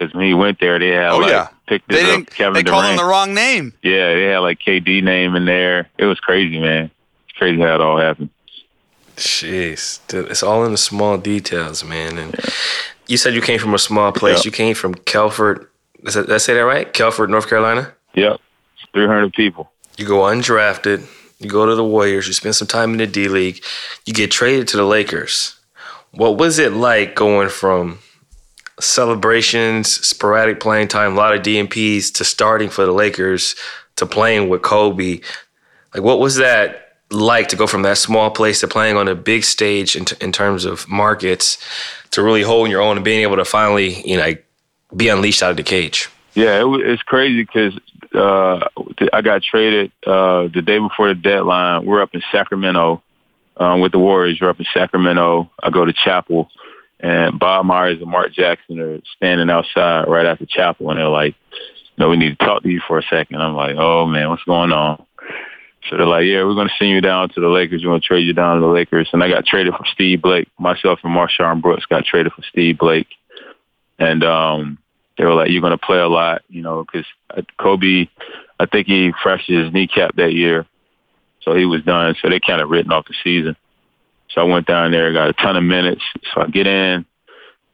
[0.03, 1.49] because when he went there, they had oh, like yeah.
[1.67, 2.69] picked they up Kevin They Durant.
[2.69, 3.73] called him the wrong name.
[3.83, 5.89] Yeah, they had like KD name in there.
[5.99, 6.91] It was crazy, man.
[7.29, 8.31] It's crazy how it all happened.
[9.17, 12.19] Jeez, dude, it's all in the small details, man.
[12.19, 12.35] And
[13.07, 14.39] you said you came from a small place.
[14.39, 14.45] Yep.
[14.47, 15.69] You came from Kelford.
[16.03, 16.93] Did I, say that right?
[16.93, 17.93] Kelford, North Carolina.
[18.15, 18.41] Yep,
[18.95, 19.71] 300 people.
[19.97, 21.07] You go undrafted.
[21.43, 22.27] You go to the Warriors.
[22.27, 23.63] You spend some time in the D League.
[24.07, 25.59] You get traded to the Lakers.
[26.13, 27.99] What was it like going from
[28.81, 33.55] celebrations, sporadic playing time, a lot of DNPs to starting for the Lakers,
[33.97, 35.21] to playing with Kobe?
[35.95, 39.15] Like, what was that like to go from that small place to playing on a
[39.15, 41.59] big stage in, t- in terms of markets
[42.11, 44.33] to really holding your own and being able to finally, you know,
[44.97, 46.09] be unleashed out of the cage?
[46.35, 47.79] Yeah, it was, it's crazy because
[48.15, 48.69] uh,
[49.13, 51.85] I got traded uh, the day before the deadline.
[51.85, 53.03] We're up in Sacramento
[53.57, 54.39] um, with the Warriors.
[54.41, 55.51] We're up in Sacramento.
[55.63, 56.49] I go to Chapel,
[57.01, 61.35] and Bob Myers and Mark Jackson are standing outside right after Chapel, and they're like,
[61.99, 63.43] "No, we need to talk to you for a second.
[63.43, 65.05] I'm like, "Oh man, what's going on?"
[65.91, 67.83] So they're like, "Yeah, we're going to send you down to the Lakers.
[67.83, 70.23] We're going to trade you down to the Lakers." And I got traded for Steve
[70.23, 70.49] Blake.
[70.59, 73.09] Myself and MarShon Brooks got traded for Steve Blake,
[73.99, 74.79] and um,
[75.19, 77.07] they were like, "You're going to play a lot, you know, because
[77.59, 78.09] Kobe,
[78.59, 80.67] I think he fractured his kneecap that year,
[81.43, 82.15] so he was done.
[82.21, 83.57] So they kind of written off the season.
[84.31, 86.03] So I went down there, got a ton of minutes.
[86.33, 87.05] So I get in,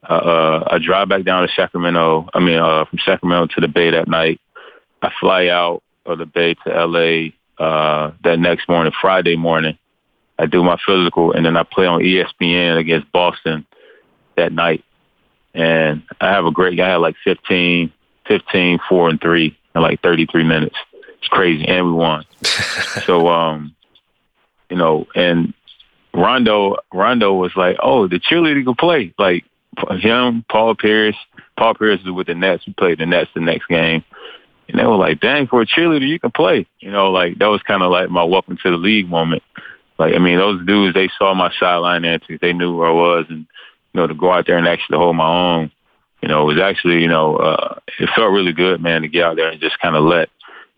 [0.03, 2.29] uh, I drive back down to Sacramento.
[2.35, 4.41] I mean, uh, from Sacramento to the Bay that night.
[5.03, 7.31] I fly out of the Bay to LA
[7.63, 9.79] uh, that next morning, Friday morning.
[10.39, 13.67] I do my physical, and then I play on ESPN against Boston
[14.37, 14.85] that night.
[15.59, 16.77] And I have a great.
[16.77, 17.93] Guy I had like 15,
[18.29, 20.77] 15, four and three in like 33 minutes.
[20.93, 22.25] It's crazy, and we won.
[23.05, 23.75] so, um,
[24.71, 25.53] you know, and
[26.15, 29.45] Rondo, Rondo was like, "Oh, the cheerleader can play." Like
[29.91, 31.17] him, Paul Pierce.
[31.57, 32.65] Paul Pierce is with the Nets.
[32.65, 34.05] We played the Nets the next game,
[34.69, 37.47] and they were like, "Dang, for a cheerleader, you can play." You know, like that
[37.47, 39.43] was kind of like my welcome to the league moment.
[39.99, 42.41] Like, I mean, those dudes, they saw my sideline antics.
[42.41, 43.47] They knew where I was, and
[43.93, 45.71] you know, to go out there and actually hold my own,
[46.23, 49.25] you know, it was actually, you know, uh, it felt really good, man, to get
[49.25, 50.29] out there and just kind of let,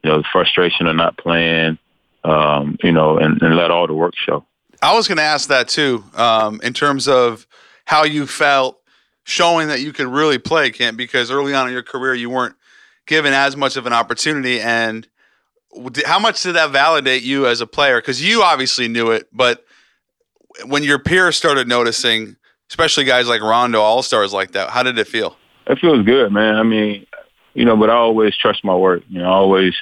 [0.02, 1.78] you know, the frustration of not playing,
[2.24, 4.44] um, you know, and, and let all the work show.
[4.82, 7.46] I was going to ask that too, um, in terms of
[7.84, 8.80] how you felt
[9.24, 12.56] showing that you could really play, Kent, because early on in your career you weren't
[13.06, 14.60] given as much of an opportunity.
[14.60, 15.06] And
[16.04, 18.00] how much did that validate you as a player?
[18.00, 19.64] Because you obviously knew it, but
[20.64, 22.36] when your peers started noticing,
[22.70, 25.36] especially guys like Rondo, all stars like that, how did it feel?
[25.66, 26.54] It feels good, man.
[26.54, 27.06] I mean,
[27.52, 29.02] you know, but I always trust my work.
[29.08, 29.74] You know, I always,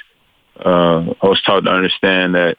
[0.57, 2.57] uh, I was taught to understand that,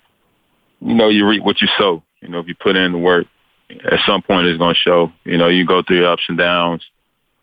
[0.80, 2.02] you know, you reap what you sow.
[2.22, 3.26] You know, if you put in the work,
[3.70, 5.12] at some point it's going to show.
[5.24, 6.82] You know, you go through your ups and downs,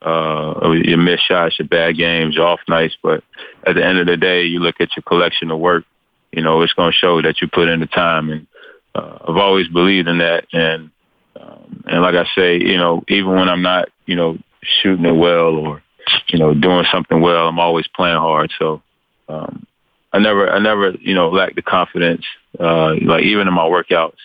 [0.01, 3.23] uh, your missed shots, your bad games, your off nights, but
[3.65, 5.83] at the end of the day, you look at your collection of work.
[6.31, 8.47] You know, it's going to show that you put in the time, and
[8.95, 10.45] uh, I've always believed in that.
[10.51, 10.91] And
[11.39, 14.37] um, and like I say, you know, even when I'm not, you know,
[14.81, 15.83] shooting it well or
[16.27, 18.51] you know doing something well, I'm always playing hard.
[18.57, 18.81] So
[19.29, 19.65] um,
[20.13, 22.25] I never, I never, you know, lack the confidence.
[22.59, 24.17] Uh, like even in my workouts,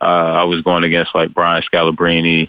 [0.00, 2.48] uh, I was going against like Brian Scalabrine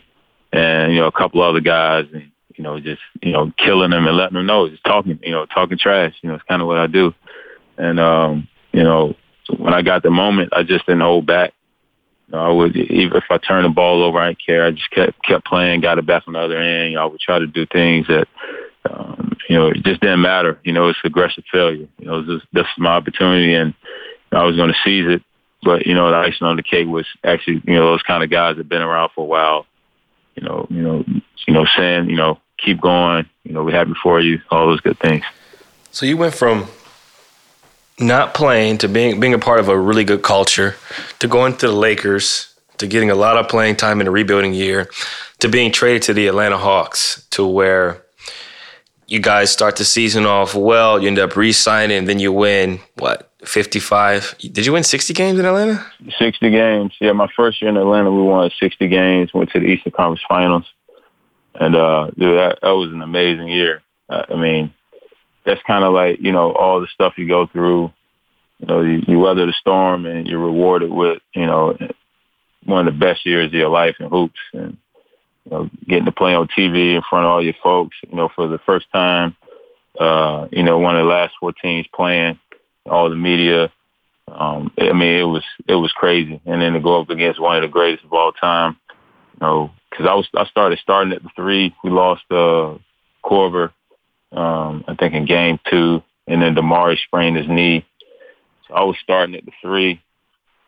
[0.51, 4.07] and you know a couple other guys, and you know just you know killing them
[4.07, 6.13] and letting them know, just talking, you know, talking trash.
[6.21, 7.13] You know, it's kind of what I do.
[7.77, 9.15] And um, you know,
[9.57, 11.53] when I got the moment, I just didn't hold back.
[12.33, 14.65] I would even if I turned the ball over, I didn't care.
[14.65, 16.97] I just kept kept playing, got it back on the other end.
[16.97, 18.27] I would try to do things that
[18.89, 20.59] um, you know it just didn't matter.
[20.63, 21.87] You know, it's aggressive failure.
[21.99, 23.73] You know, this, is my opportunity, and
[24.31, 25.21] I was going to seize it.
[25.61, 28.29] But you know, the icing on the cake was actually you know those kind of
[28.29, 29.65] guys that been around for a while.
[30.35, 31.03] You know, you know,
[31.47, 33.29] you know, saying you know keep going.
[33.43, 34.41] You know, we happy for you.
[34.49, 35.23] All those good things.
[35.91, 36.67] So you went from
[37.99, 40.75] not playing to being being a part of a really good culture
[41.19, 44.53] to going to the Lakers to getting a lot of playing time in a rebuilding
[44.53, 44.89] year
[45.39, 48.05] to being traded to the Atlanta Hawks to where
[49.07, 53.31] you guys start the season off well, you end up re-signing, then you win what
[53.45, 54.35] 55.
[54.39, 55.85] Did you win 60 games in Atlanta?
[56.17, 56.93] 60 games.
[56.99, 60.23] Yeah, my first year in Atlanta, we won 60 games, went to the Eastern Conference
[60.27, 60.65] Finals.
[61.53, 63.81] And, uh, dude, that, that was an amazing year.
[64.09, 64.73] I mean,
[65.45, 67.91] that's kind of like, you know, all the stuff you go through.
[68.59, 71.77] You know, you, you weather the storm and you're rewarded with, you know,
[72.65, 74.39] one of the best years of your life in hoops.
[74.53, 74.77] And,
[75.45, 78.29] you know, getting to play on TV in front of all your folks, you know,
[78.35, 79.35] for the first time,
[79.99, 82.39] uh, you know, one of the last four teams playing
[82.85, 83.71] all the media.
[84.27, 87.57] Um, I mean, it was it was crazy, and then to go up against one
[87.57, 88.77] of the greatest of all time,
[89.33, 91.75] you know, because I was I started starting at the three.
[91.83, 92.75] We lost uh,
[93.23, 93.71] Korver,
[94.35, 97.85] um, I think in game two, and then DeMarre sprained his knee.
[98.67, 100.01] So I was starting at the three,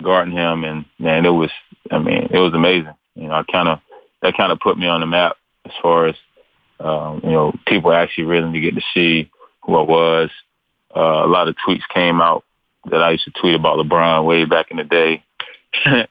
[0.02, 1.52] guarding him, and man, it was
[1.92, 2.94] I mean, it was amazing.
[3.16, 3.80] You know, I kind of
[4.22, 6.16] that kind of put me on the map as far as
[6.80, 9.30] um, you know, people actually really get to see
[9.64, 10.30] who I was,
[10.96, 12.44] uh, a lot of tweets came out
[12.90, 15.24] that I used to tweet about LeBron way back in the day.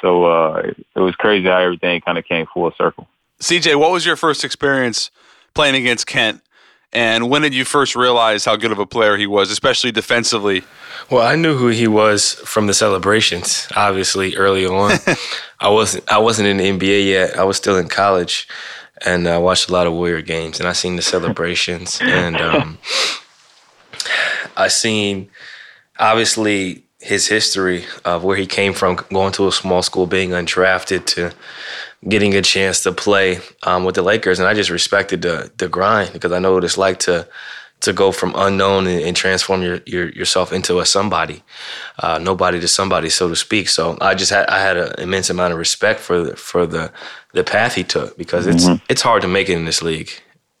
[0.00, 0.62] so uh,
[0.94, 3.08] it was crazy how everything kind of came full circle.
[3.40, 5.10] CJ, what was your first experience
[5.54, 6.42] playing against Kent?
[6.92, 10.62] And when did you first realize how good of a player he was, especially defensively?
[11.10, 13.66] Well, I knew who he was from the celebrations.
[13.74, 14.98] Obviously, early on,
[15.60, 17.38] I wasn't I wasn't in the NBA yet.
[17.38, 18.46] I was still in college,
[19.06, 22.78] and I watched a lot of Warrior games, and I seen the celebrations, and um,
[24.56, 25.30] I seen
[25.98, 31.06] obviously his history of where he came from, going to a small school, being undrafted,
[31.06, 31.32] to
[32.08, 35.68] getting a chance to play um, with the Lakers, and I just respected the the
[35.68, 37.28] grind because I know what it's like to
[37.82, 41.42] to go from unknown and, and transform your, your, yourself into a somebody,
[41.98, 43.68] uh, nobody to somebody, so to speak.
[43.68, 46.92] So I just had I had an immense amount of respect for the, for the
[47.32, 48.84] the path he took because it's mm-hmm.
[48.88, 50.10] it's hard to make it in this league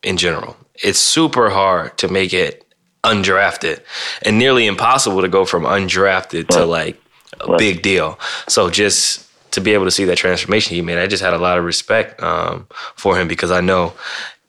[0.02, 0.56] in general.
[0.74, 2.64] It's super hard to make it
[3.04, 3.80] undrafted
[4.22, 7.00] and nearly impossible to go from undrafted to like
[7.40, 7.58] a right.
[7.58, 8.18] big deal.
[8.48, 11.38] So just to be able to see that transformation he made, I just had a
[11.38, 13.94] lot of respect um, for him because I know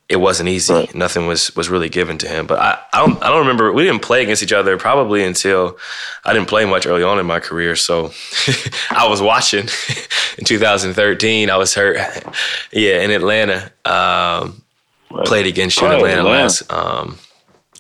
[0.10, 0.74] it wasn't easy.
[0.74, 0.96] Right.
[0.96, 2.46] Nothing was was really given to him.
[2.46, 3.72] But I, I don't I don't remember.
[3.72, 5.78] We didn't play against each other probably until
[6.26, 7.76] I didn't play much early on in my career.
[7.76, 8.12] So
[8.92, 9.68] I was watching
[10.38, 11.50] in 2013.
[11.50, 11.98] I was hurt.
[12.72, 13.72] yeah, in Atlanta.
[13.86, 14.64] Um,
[15.10, 15.26] right.
[15.26, 16.44] Played against you in Atlanta, Atlanta.
[16.44, 17.18] last um,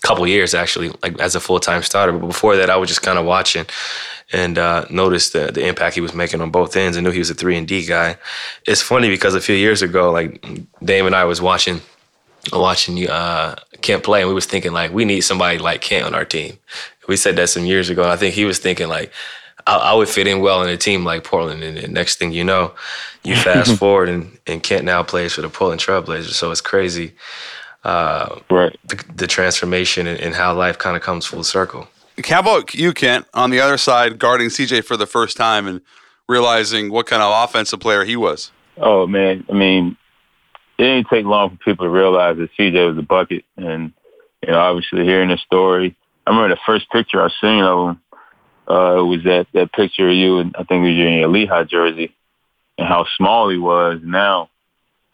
[0.02, 2.14] couple years actually, like as a full time starter.
[2.14, 3.66] But before that, I was just kind of watching
[4.34, 6.98] and uh, noticed the, the impact he was making on both ends.
[6.98, 8.18] I knew he was a three and D guy.
[8.68, 10.44] It's funny because a few years ago, like
[10.84, 11.82] Dame and I was watching
[12.52, 16.06] watching you uh, Kent play, and we was thinking like we need somebody like Kent
[16.06, 16.58] on our team.
[17.08, 18.04] We said that some years ago.
[18.04, 19.12] And I think he was thinking like
[19.68, 21.64] I, I, would fit in well in a team like Portland.
[21.64, 22.74] And the next thing you know,
[23.24, 26.34] you fast forward and, and Kent now plays for the Portland Trailblazers.
[26.34, 27.14] So it's crazy,
[27.84, 28.78] uh, right?
[28.86, 31.88] The, the transformation and, and how life kind of comes full circle.
[32.26, 35.82] How about you, Kent, on the other side, guarding CJ for the first time and
[36.30, 38.52] realizing what kind of offensive player he was?
[38.78, 39.98] Oh man, I mean,
[40.78, 43.46] it didn't take long for people to realize that CJ was a bucket.
[43.58, 43.94] And,
[44.42, 45.96] you know, obviously hearing the story,
[46.26, 48.02] I remember the first picture I seen of him
[48.68, 51.66] uh, was that, that picture of you, and I think it was in your Lehigh
[51.66, 52.16] jersey,
[52.78, 54.00] and how small he was.
[54.04, 54.50] Now,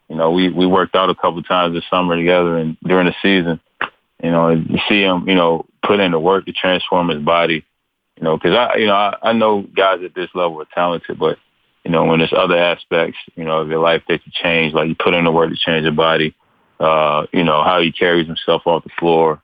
[0.07, 3.15] you know, we, we worked out a couple times this summer together and during the
[3.21, 3.59] season,
[4.21, 7.65] you know, and see him, you know, put in the work to transform his body,
[8.17, 11.17] you know, because I, you know, I, I know guys at this level are talented,
[11.17, 11.37] but
[11.85, 14.89] you know, when there's other aspects, you know, of your life that you change, like
[14.89, 16.35] you put in the work to change your body,
[16.79, 19.41] uh, you know, how he carries himself off the floor.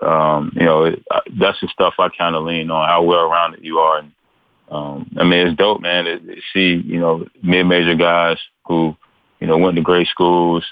[0.00, 1.02] Um, you know, it,
[1.40, 3.98] that's the stuff I kind of lean on, how well-rounded you are.
[3.98, 4.12] And,
[4.70, 8.36] um, I mean, it's dope, man, to see, you know, mid-major guys
[8.66, 8.94] who,
[9.40, 10.64] you know, went to great schools,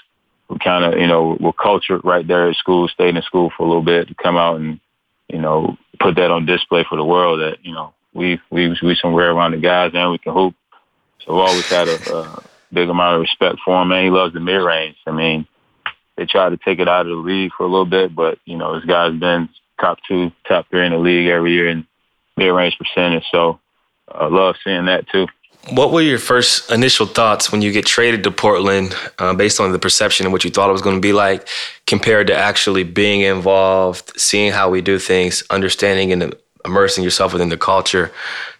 [0.49, 3.63] who kind of, you know, were cultured right there at school, stayed in school for
[3.63, 4.79] a little bit to come out and,
[5.27, 8.95] you know, put that on display for the world that, you know, we, we, we
[8.95, 10.55] some well-rounded guys and we can hoop
[11.27, 14.05] so I've always had a, a big amount of respect for him, man.
[14.05, 14.95] He loves the mid range.
[15.05, 15.45] I mean,
[16.15, 18.57] they tried to take it out of the league for a little bit, but you
[18.57, 21.85] know, this guy's been top two, top three in the league every year in
[22.37, 23.25] mid range percentage.
[23.29, 23.59] So
[24.09, 25.27] I uh, love seeing that too.
[25.69, 29.71] What were your first initial thoughts when you get traded to Portland, uh, based on
[29.71, 31.47] the perception of what you thought it was going to be like,
[31.85, 37.49] compared to actually being involved, seeing how we do things, understanding and immersing yourself within
[37.49, 38.11] the culture?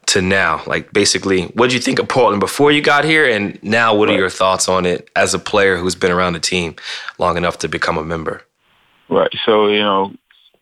[0.08, 0.64] to now?
[0.66, 4.10] Like basically, what did you think of Portland before you got here, and now what
[4.10, 4.16] right.
[4.16, 6.76] are your thoughts on it as a player who's been around the team
[7.20, 8.42] long enough to become a member?
[9.10, 9.34] Right.
[9.46, 10.14] So you know,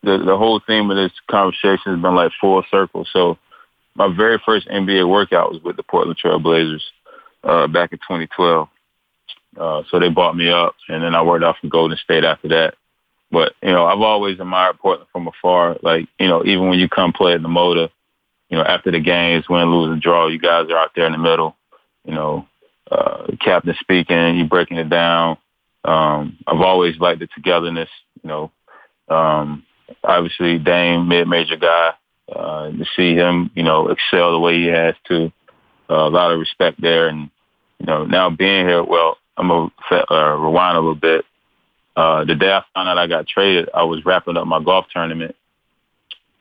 [0.04, 3.06] the the whole theme of this conversation has been like full circle.
[3.12, 3.38] So
[3.96, 6.84] my very first NBA workout was with the Portland Trail Blazers
[7.44, 8.68] uh, back in 2012.
[9.58, 12.50] Uh, so they bought me up, and then I worked out for Golden State after
[12.50, 12.76] that.
[13.32, 15.78] But you know, I've always admired Portland from afar.
[15.82, 17.90] Like you know, even when you come play at the Moda,
[18.50, 21.14] you know, after the games, win, lose, and draw, you guys are out there in
[21.14, 21.56] the middle.
[22.04, 22.48] You know,
[22.92, 25.38] uh, captain speaking, you breaking it down.
[25.84, 27.90] Um, I've always liked the togetherness.
[28.24, 28.52] You know,
[29.08, 29.64] um,
[30.04, 31.94] obviously Dame, mid-major guy.
[32.34, 35.32] Uh, to see him, you know, excel the way he has to,
[35.90, 37.08] uh, a lot of respect there.
[37.08, 37.30] And
[37.80, 39.72] you know, now being here, well, I'm gonna
[40.10, 41.26] uh, rewind a little bit.
[41.96, 44.88] Uh, the day I found out I got traded, I was wrapping up my golf
[44.92, 45.36] tournament,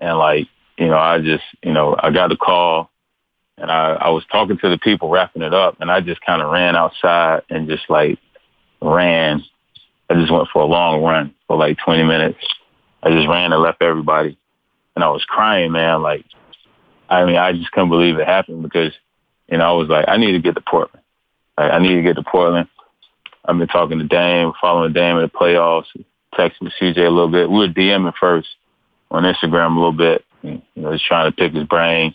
[0.01, 2.91] and like you know, I just, you know, I got a call
[3.59, 6.43] and I, I was talking to the people wrapping it up and I just kind
[6.43, 8.19] of ran outside and just like
[8.83, 9.45] ran.
[10.11, 12.39] I just went for a long run for like 20 minutes.
[13.03, 14.37] I just ran and left everybody.
[14.95, 16.03] And I was crying, man.
[16.03, 16.25] Like,
[17.09, 18.93] I mean, I just couldn't believe it happened because,
[19.49, 21.03] you know, I was like, I need to get to Portland.
[21.59, 22.69] Like, I need to get to Portland.
[23.45, 25.87] I've been talking to Dame, following Dame in the playoffs,
[26.35, 27.51] texting CJ a little bit.
[27.51, 28.49] We were DMing first
[29.11, 32.15] on Instagram a little bit you know, just trying to pick his brain,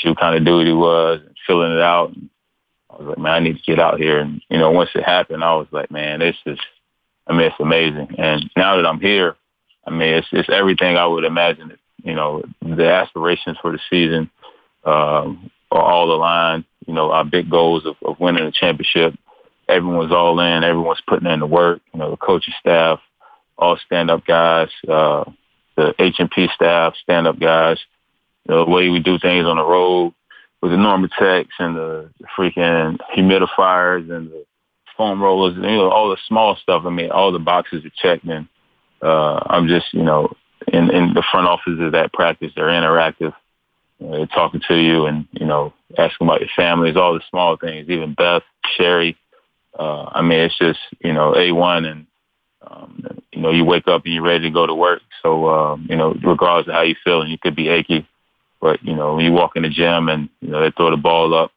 [0.00, 2.10] see what kind of dude he was, and filling it out.
[2.14, 2.30] And
[2.90, 4.20] I was like, man, I need to get out here.
[4.20, 6.58] And you know, once it happened, I was like, man, this is,
[7.26, 8.14] I mean, it's amazing.
[8.18, 9.36] And now that I'm here,
[9.86, 11.72] I mean, it's it's everything I would imagine.
[11.72, 14.30] It, you know, the aspirations for the season
[14.84, 16.64] um, are all aligned.
[16.86, 19.18] You know, our big goals of, of winning the championship.
[19.68, 20.62] Everyone's all in.
[20.62, 21.80] Everyone's putting in the work.
[21.92, 23.00] You know, the coaching staff,
[23.56, 24.68] all stand-up guys.
[24.86, 25.24] Uh,
[25.76, 27.78] the H&P staff, stand-up guys,
[28.46, 30.14] the way we do things on the road
[30.62, 34.44] with the Normatecs and the freaking humidifiers and the
[34.96, 36.84] foam rollers, you know, all the small stuff.
[36.86, 38.46] I mean, all the boxes are checked and
[39.02, 40.34] uh, I'm just, you know,
[40.68, 43.34] in, in the front office of that practice, they're interactive.
[43.98, 47.22] You know, they're talking to you and, you know, asking about your families, all the
[47.30, 48.42] small things, even Beth,
[48.76, 49.16] Sherry.
[49.78, 52.06] Uh, I mean, it's just, you know, A1 and
[52.66, 55.02] um, you know, you wake up and you're ready to go to work.
[55.22, 58.06] So, um, you know, regardless of how you feel, and you could be achy,
[58.60, 60.96] but you know, when you walk in the gym and you know they throw the
[60.96, 61.52] ball up,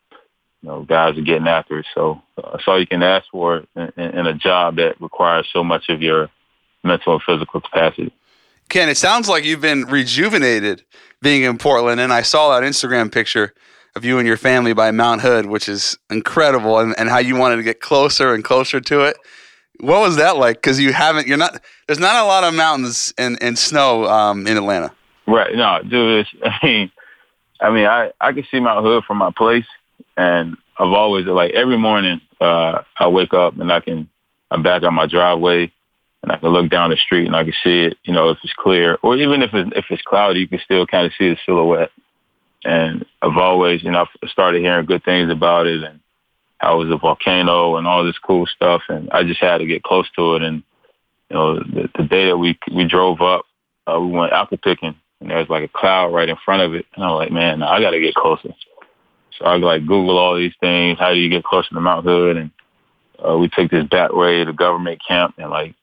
[0.62, 1.86] you know, guys are getting after it.
[1.93, 5.64] So uh, that's all you can ask for in, in a job that requires so
[5.64, 6.30] much of your
[6.84, 8.14] mental and physical capacity.
[8.70, 10.84] Ken, it sounds like you've been rejuvenated
[11.22, 13.53] being in Portland, and I saw that Instagram picture
[13.95, 17.36] of you and your family by Mount Hood, which is incredible, and, and how you
[17.36, 19.18] wanted to get closer and closer to it.
[19.80, 20.57] What was that like?
[20.57, 21.61] Because you haven't, you're not.
[21.88, 24.91] There's not a lot of mountains and, and snow um, in Atlanta.
[25.28, 25.55] Right.
[25.55, 26.28] No, dude.
[26.43, 26.91] I mean,
[27.61, 29.68] I mean, I I can see Mount Hood from my place,
[30.18, 34.09] and I've always like every morning uh, I wake up and I can
[34.51, 35.72] I'm back on my driveway
[36.28, 38.38] and I can look down the street and I can see it, you know, if
[38.44, 41.30] it's clear or even if it's, if it's cloudy, you can still kind of see
[41.30, 41.92] the silhouette.
[42.66, 46.02] And I've always, you know, I've started hearing good things about it and
[46.58, 48.82] how it was a volcano and all this cool stuff.
[48.90, 50.42] And I just had to get close to it.
[50.42, 50.64] And,
[51.30, 53.46] you know, the, the day that we, we drove up,
[53.90, 56.76] uh, we went apple picking and there was like a cloud right in front of
[56.76, 56.86] it.
[56.94, 58.54] And I'm like, man, I got to get closer.
[59.40, 61.00] So I like Google all these things.
[61.00, 62.36] How do you get closer to Mount Hood?
[62.36, 62.52] And
[63.26, 65.74] uh, we took this back way to government camp and like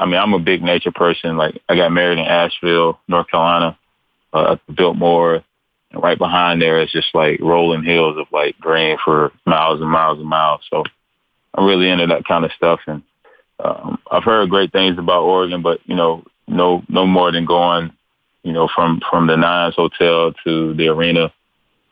[0.00, 1.36] I mean, I'm a big nature person.
[1.36, 3.78] Like I got married in Asheville, North Carolina,
[4.32, 5.44] uh, Biltmore,
[5.92, 9.90] and right behind there is just like rolling hills of like green for miles and
[9.90, 10.62] miles and miles.
[10.70, 10.84] So
[11.54, 12.80] I'm really into that kind of stuff.
[12.86, 13.02] And
[13.62, 17.92] um, I've heard great things about Oregon, but you know, no, no more than going,
[18.42, 21.30] you know, from from the Nines Hotel to the arena.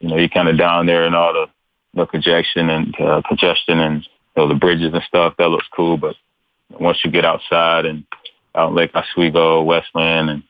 [0.01, 1.47] You know, you're kind of down there and all the
[1.93, 4.09] the congestion and uh, congestion and you
[4.43, 5.35] know, the bridges and stuff.
[5.37, 6.17] That looks cool, but
[6.71, 8.05] once you get outside and
[8.55, 10.43] out Lake Oswego, West Linn, and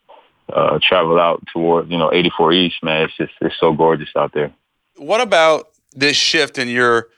[0.52, 4.32] uh, travel out toward you know 84 East, man, it's just it's so gorgeous out
[4.32, 4.52] there.
[4.96, 7.08] What about this shift in your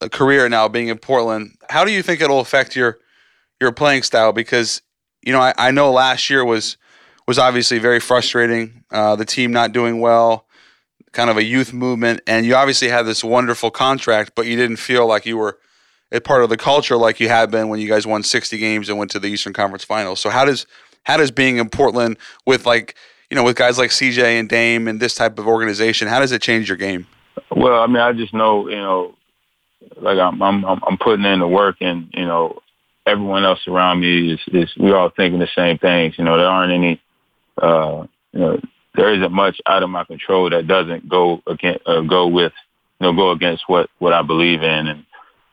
[0.00, 1.56] uh, career now, being in Portland?
[1.68, 2.98] How do you think it'll affect your
[3.60, 4.32] your playing style?
[4.32, 4.82] Because
[5.22, 6.76] you know I, I know last year was
[7.26, 8.84] was obviously very frustrating.
[8.90, 10.46] Uh, the team not doing well,
[11.12, 14.78] kind of a youth movement, and you obviously had this wonderful contract, but you didn't
[14.78, 15.58] feel like you were
[16.12, 18.88] a part of the culture like you have been when you guys won 60 games
[18.88, 20.20] and went to the Eastern Conference Finals.
[20.20, 20.66] So how does
[21.04, 22.94] how does being in Portland with like
[23.30, 26.32] you know with guys like CJ and Dame and this type of organization, how does
[26.32, 27.06] it change your game?
[27.50, 29.14] Well, I mean, I just know you know,
[29.96, 32.60] like I'm I'm I'm putting in the work, and you know,
[33.06, 36.16] everyone else around me is is we're all thinking the same things.
[36.18, 37.00] You know, there aren't any,
[37.60, 38.60] uh, you know,
[38.94, 42.52] there isn't much out of my control that doesn't go against uh, go with
[43.00, 45.04] you know go against what what I believe in and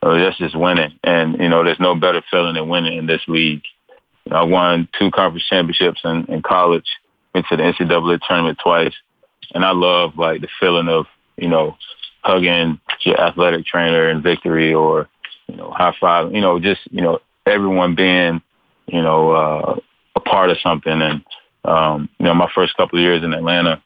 [0.02, 0.98] uh, that's just winning.
[1.04, 3.64] And, you know, there's no better feeling than winning in this league.
[4.26, 6.86] You know, I won two conference championships in, in college,
[7.34, 8.94] went to the NCAA tournament twice.
[9.54, 11.06] And I love like the feeling of,
[11.38, 11.78] you know,
[12.22, 15.08] hugging your athletic trainer in victory or,
[15.48, 18.42] you know, high five, you know, just, you know, everyone being,
[18.88, 19.80] you know, uh,
[20.16, 21.02] a part of something.
[21.02, 21.24] And,
[21.64, 23.82] um, you know, my first couple of years in Atlanta,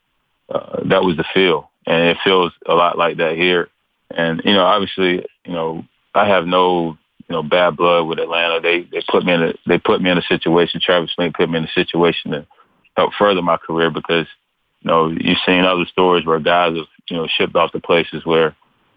[0.50, 1.70] uh, that was the feel.
[1.86, 3.70] And it feels a lot like that here.
[4.10, 6.98] And, you know, obviously, you know, I have no
[7.28, 8.60] you know bad blood with Atlanta.
[8.60, 10.82] They they put me in a they put me in a situation.
[10.84, 12.48] Travis Schlenk put me in a situation to
[12.98, 14.28] help further my career because
[14.82, 18.26] you know you've seen other stories where guys have you know shipped off to places
[18.26, 18.56] where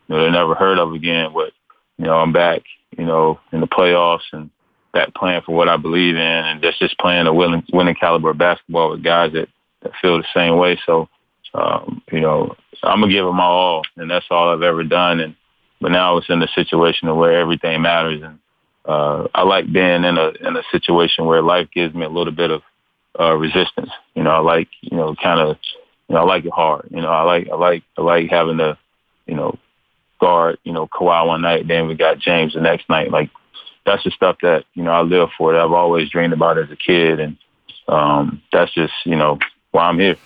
[0.08, 1.30] you know they're never heard of again.
[1.32, 1.52] But
[1.98, 2.62] you know I'm back
[2.98, 4.50] you know in the playoffs and
[4.92, 8.30] back playing for what I believe in, and that's just playing a winning winning caliber
[8.30, 9.48] of basketball with guys that
[9.82, 10.80] that feel the same way.
[10.86, 11.08] So
[11.54, 15.20] um, you know I'm gonna give them my all, and that's all I've ever done.
[15.20, 15.36] And
[15.80, 18.38] but now it's in a situation where everything matters, and
[18.84, 22.32] uh, I like being in a in a situation where life gives me a little
[22.32, 22.62] bit of
[23.18, 23.90] uh, resistance.
[24.14, 25.56] You know, I like you know kind of
[26.08, 26.88] you know I like it hard.
[26.90, 28.78] You know, I like I like I like having to
[29.26, 29.58] you know
[30.20, 33.10] guard you know Kawhi one night, then we got James the next night.
[33.10, 33.30] Like
[33.84, 35.52] that's the stuff that you know I live for.
[35.52, 37.36] That I've always dreamed about as a kid, and
[37.88, 39.38] um, that's just you know
[39.72, 40.16] why I'm here.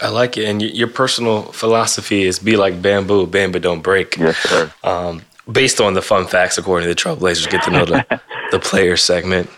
[0.00, 0.44] I like it.
[0.44, 4.16] And your personal philosophy is be like bamboo, but don't break.
[4.16, 4.72] Yes, sir.
[4.82, 8.20] Um, based on the fun facts, according to the Trailblazers, get to know the,
[8.50, 9.48] the player segment.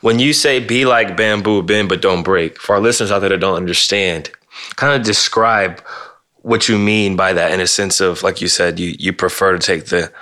[0.00, 3.30] When you say be like bamboo, bend but don't break, for our listeners out there
[3.30, 4.30] that don't understand,
[4.76, 5.80] kind of describe
[6.42, 9.52] what you mean by that in a sense of, like you said, you, you prefer
[9.52, 10.12] to take the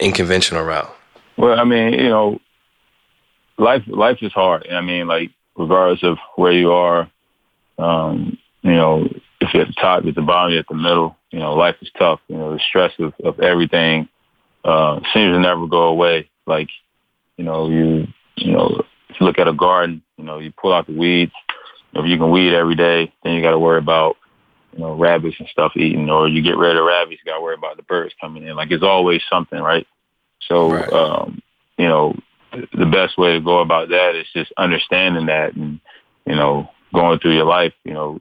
[0.00, 0.92] unconventional route.
[1.36, 2.40] Well, I mean, you know,
[3.58, 4.66] life life is hard.
[4.70, 7.10] I mean, like regardless of where you are,
[7.78, 9.08] um, you know,
[9.40, 11.54] if you're at the top, you're at the bottom, you're at the middle, you know,
[11.54, 12.20] life is tough.
[12.28, 14.08] You know, the stress of, of everything
[14.64, 16.30] uh, seems to never go away.
[16.46, 16.68] Like,
[17.36, 18.06] you know, you,
[18.36, 21.32] you know, if you look at a garden, you know, you pull out the weeds.
[21.94, 24.16] If you can weed every day, then you got to worry about,
[24.72, 27.42] you know, rabbits and stuff eating, or you get rid of rabbits, you got to
[27.42, 28.56] worry about the birds coming in.
[28.56, 29.86] Like, it's always something, right?
[30.48, 30.92] So, right.
[30.92, 31.42] Um,
[31.76, 32.16] you know,
[32.52, 35.80] the best way to go about that is just understanding that and,
[36.26, 38.20] you know, going through your life, you know,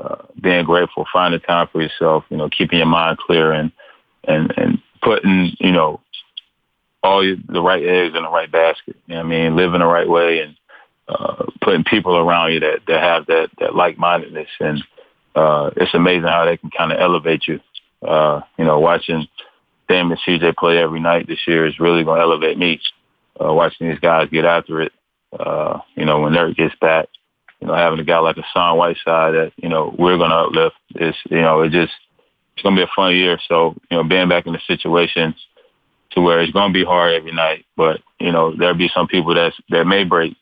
[0.00, 3.70] uh, being grateful, finding time for yourself, you know, keeping your mind clear and,
[4.26, 6.00] and, and putting, you know,
[7.02, 8.96] all the right eggs in the right basket.
[9.06, 9.56] You know I mean?
[9.56, 10.56] Living the right way and,
[11.08, 14.48] uh, putting people around you that, that have that, that like-mindedness.
[14.60, 14.84] And
[15.34, 17.60] uh, it's amazing how they can kind of elevate you.
[18.06, 19.26] Uh, you know, watching
[19.88, 22.80] Dame CJ play every night this year is really going to elevate me.
[23.38, 24.92] Uh, watching these guys get after it,
[25.38, 27.08] uh, you know, when Nurk gets back,
[27.60, 30.76] you know, having a guy like Hassan Whiteside that, you know, we're going to uplift
[30.96, 31.92] is, you know, it just,
[32.54, 33.38] it's going to be a fun year.
[33.48, 35.34] So, you know, being back in the situation
[36.12, 39.06] to where it's going to be hard every night, but, you know, there'll be some
[39.06, 40.36] people that's, that may break,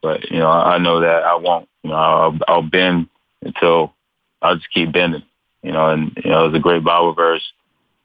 [0.00, 3.08] but, you know, I, I know that I won't, you know, I'll, I'll bend
[3.42, 3.92] until
[4.40, 5.22] I'll just keep bending,
[5.62, 7.42] you know, and, you know, it's a great Bible verse,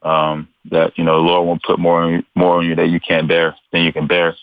[0.02, 3.00] um, that, you know, the Lord won't put more on, more on you that you
[3.00, 4.36] can't bear than you can bear.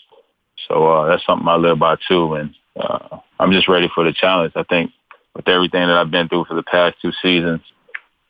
[0.67, 2.35] So, uh, that's something I live by too.
[2.35, 4.53] And, uh, I'm just ready for the challenge.
[4.55, 4.91] I think
[5.35, 7.61] with everything that I've been through for the past two seasons,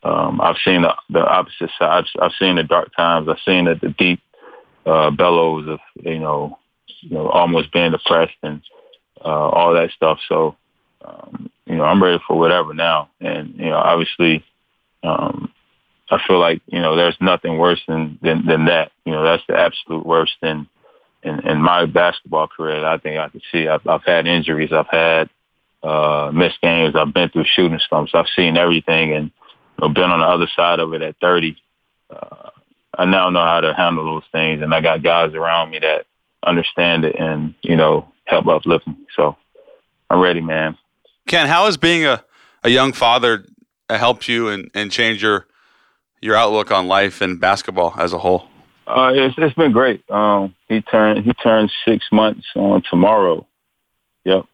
[0.03, 2.05] um, I've seen the, the opposite side.
[2.05, 3.27] I've, I've, seen the dark times.
[3.27, 4.21] I've seen the, the deep
[4.85, 6.59] uh, bellows of you know,
[7.01, 8.61] you know, almost being depressed and
[9.23, 10.19] uh, all that stuff.
[10.29, 10.55] So,
[11.03, 13.09] um, you know, I'm ready for whatever now.
[13.19, 14.45] And you know, obviously,
[15.03, 15.51] um,
[16.11, 18.91] I feel like you know, there's nothing worse than than, than that.
[19.05, 20.35] You know, that's the absolute worst.
[20.43, 20.67] And
[21.25, 23.67] in, in my basketball career I think I can see.
[23.67, 24.71] I've, I've had injuries.
[24.71, 25.29] I've had
[25.83, 26.95] uh, missed games.
[26.95, 28.13] I've been through shooting slumps.
[28.13, 29.31] I've seen everything and
[29.79, 31.57] you know, been on the other side of it at 30.
[32.09, 32.49] Uh,
[32.97, 36.05] I now know how to handle those things, and I got guys around me that
[36.45, 38.95] understand it and you know help uplift me.
[39.15, 39.35] So
[40.09, 40.77] I'm ready, man.
[41.27, 42.23] Ken, how has being a,
[42.63, 43.45] a young father
[43.89, 45.47] helped you and, and change your
[46.21, 48.47] your outlook on life and basketball as a whole?
[48.87, 50.09] Uh, it's it's been great.
[50.09, 53.45] Um, he turned he turned six months on tomorrow.
[54.25, 54.45] Yep,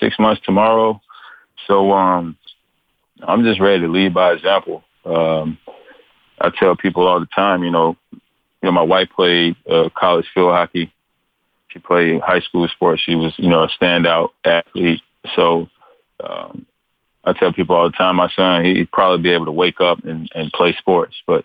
[0.00, 1.00] six months tomorrow.
[1.66, 2.36] So um,
[3.22, 4.82] I'm just ready to lead by example.
[5.04, 5.58] Um,
[6.40, 8.20] I tell people all the time, you know, you
[8.62, 10.92] know, my wife played uh, college field hockey.
[11.68, 13.02] She played high school sports.
[13.02, 15.02] She was, you know, a standout athlete.
[15.36, 15.68] So
[16.24, 16.66] um,
[17.24, 20.04] I tell people all the time, my son, he'd probably be able to wake up
[20.04, 21.44] and, and play sports, but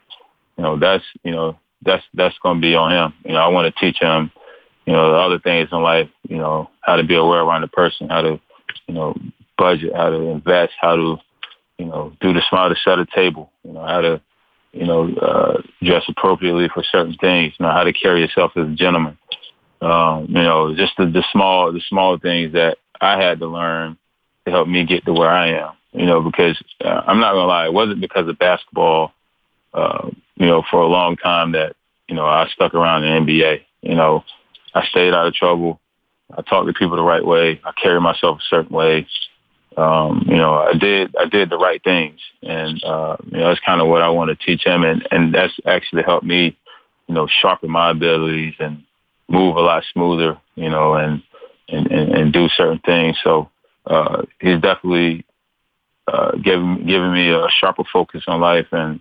[0.57, 3.13] you know, that's you know, that's that's going to be on him.
[3.25, 4.31] You know, I want to teach him,
[4.85, 6.09] you know, the other things in life.
[6.27, 8.39] You know, how to be aware around the person, how to,
[8.87, 9.15] you know,
[9.57, 11.17] budget, how to invest, how to,
[11.77, 13.51] you know, do the to set a table.
[13.63, 14.21] You know, how to,
[14.71, 17.53] you know, uh, dress appropriately for certain things.
[17.57, 19.17] You know, how to carry yourself as a gentleman.
[19.81, 23.97] Um, you know, just the, the small the small things that I had to learn
[24.45, 25.73] to help me get to where I am.
[25.91, 29.11] You know, because uh, I'm not gonna lie, it wasn't because of basketball
[29.73, 31.75] uh, you know, for a long time that,
[32.07, 33.61] you know, I stuck around the NBA.
[33.81, 34.23] You know,
[34.73, 35.79] I stayed out of trouble.
[36.35, 37.61] I talked to people the right way.
[37.63, 39.07] I carried myself a certain way.
[39.77, 43.65] Um, you know, I did I did the right things, and uh, you know that's
[43.65, 46.55] kind of what I want to teach him, and and that's actually helped me,
[47.07, 48.83] you know, sharpen my abilities and
[49.27, 51.23] move a lot smoother, you know, and
[51.69, 53.17] and and, and do certain things.
[53.23, 53.49] So
[53.87, 55.25] uh, he's definitely
[56.07, 58.99] uh, giving giving me a sharper focus on life and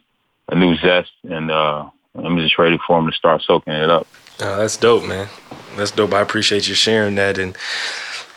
[0.52, 4.06] a new zest, and uh, I'm just ready for him to start soaking it up.
[4.40, 5.28] Oh, that's dope, man.
[5.76, 6.12] That's dope.
[6.12, 7.56] I appreciate you sharing that, and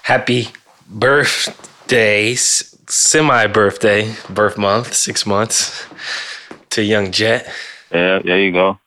[0.04, 0.48] happy
[0.90, 5.86] birthday, semi birthday, birth month, six months
[6.70, 7.52] to young Jet.
[7.92, 8.80] Yeah, there you go.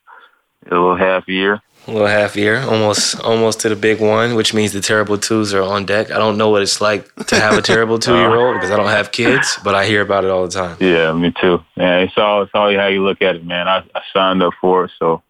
[0.70, 4.52] A little half year a little half year, almost almost to the big one, which
[4.52, 6.10] means the terrible twos are on deck.
[6.10, 8.12] I don't know what it's like to have a terrible uh-huh.
[8.12, 10.52] two year old because I don't have kids, but I hear about it all the
[10.52, 10.76] time.
[10.80, 11.64] Yeah, me too.
[11.76, 13.68] Yeah, it's all it's all how you look at it, man.
[13.68, 15.22] I, I signed up for it, so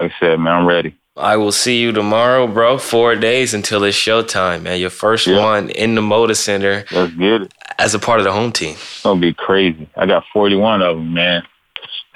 [0.00, 0.96] like I said, man, I'm ready.
[1.16, 2.78] I will see you tomorrow, bro.
[2.78, 4.80] Four days until it's showtime, man.
[4.80, 5.38] Your first yeah.
[5.38, 6.84] one in the Moda Center.
[6.90, 7.54] Let's get it.
[7.78, 8.74] As a part of the home team.
[8.74, 9.88] It's gonna be crazy.
[9.96, 11.42] I got 41 of them, man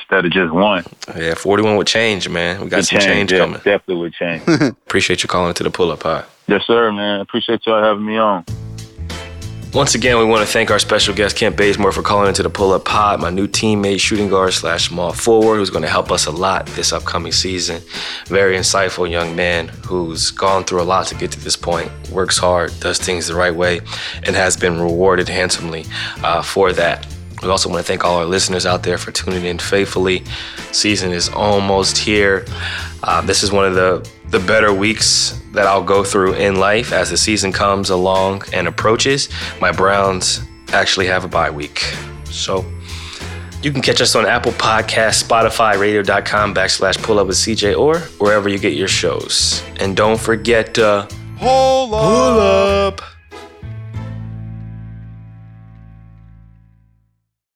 [0.05, 0.85] instead of just one.
[1.17, 2.61] Yeah, 41 would change, man.
[2.61, 3.57] We got would some change, change yeah, coming.
[3.57, 4.43] Definitely would change.
[4.49, 6.27] Appreciate you calling to the pull up pod.
[6.47, 7.21] Yes, sir, man.
[7.21, 8.45] Appreciate y'all having me on.
[9.73, 12.51] Once again, we want to thank our special guest, Kent Bazemore, for calling into the
[12.51, 16.13] Pull Up Pod, my new teammate, shooting guard slash small forward, who's going to help
[16.13, 17.83] us a lot this upcoming season.
[18.27, 22.39] Very insightful young man who's gone through a lot to get to this point, works
[22.39, 23.81] hard, does things the right way,
[24.23, 25.87] and has been rewarded handsomely
[26.23, 27.05] uh, for that.
[27.45, 30.25] We also want to thank all our listeners out there for tuning in faithfully.
[30.73, 32.47] Season is almost here.
[33.03, 36.93] Uh, this is one of the the better weeks that I'll go through in life
[36.93, 39.29] as the season comes along and approaches.
[39.61, 40.41] My Browns
[40.73, 41.81] actually have a bye week,
[42.25, 42.65] so
[43.63, 47.99] you can catch us on Apple Podcasts, Spotify, Radio.com backslash Pull Up with CJ, or
[48.19, 49.63] wherever you get your shows.
[49.79, 50.79] And don't forget.
[50.79, 51.07] Uh,
[51.39, 52.03] Pull up.
[52.03, 53.14] Pull up.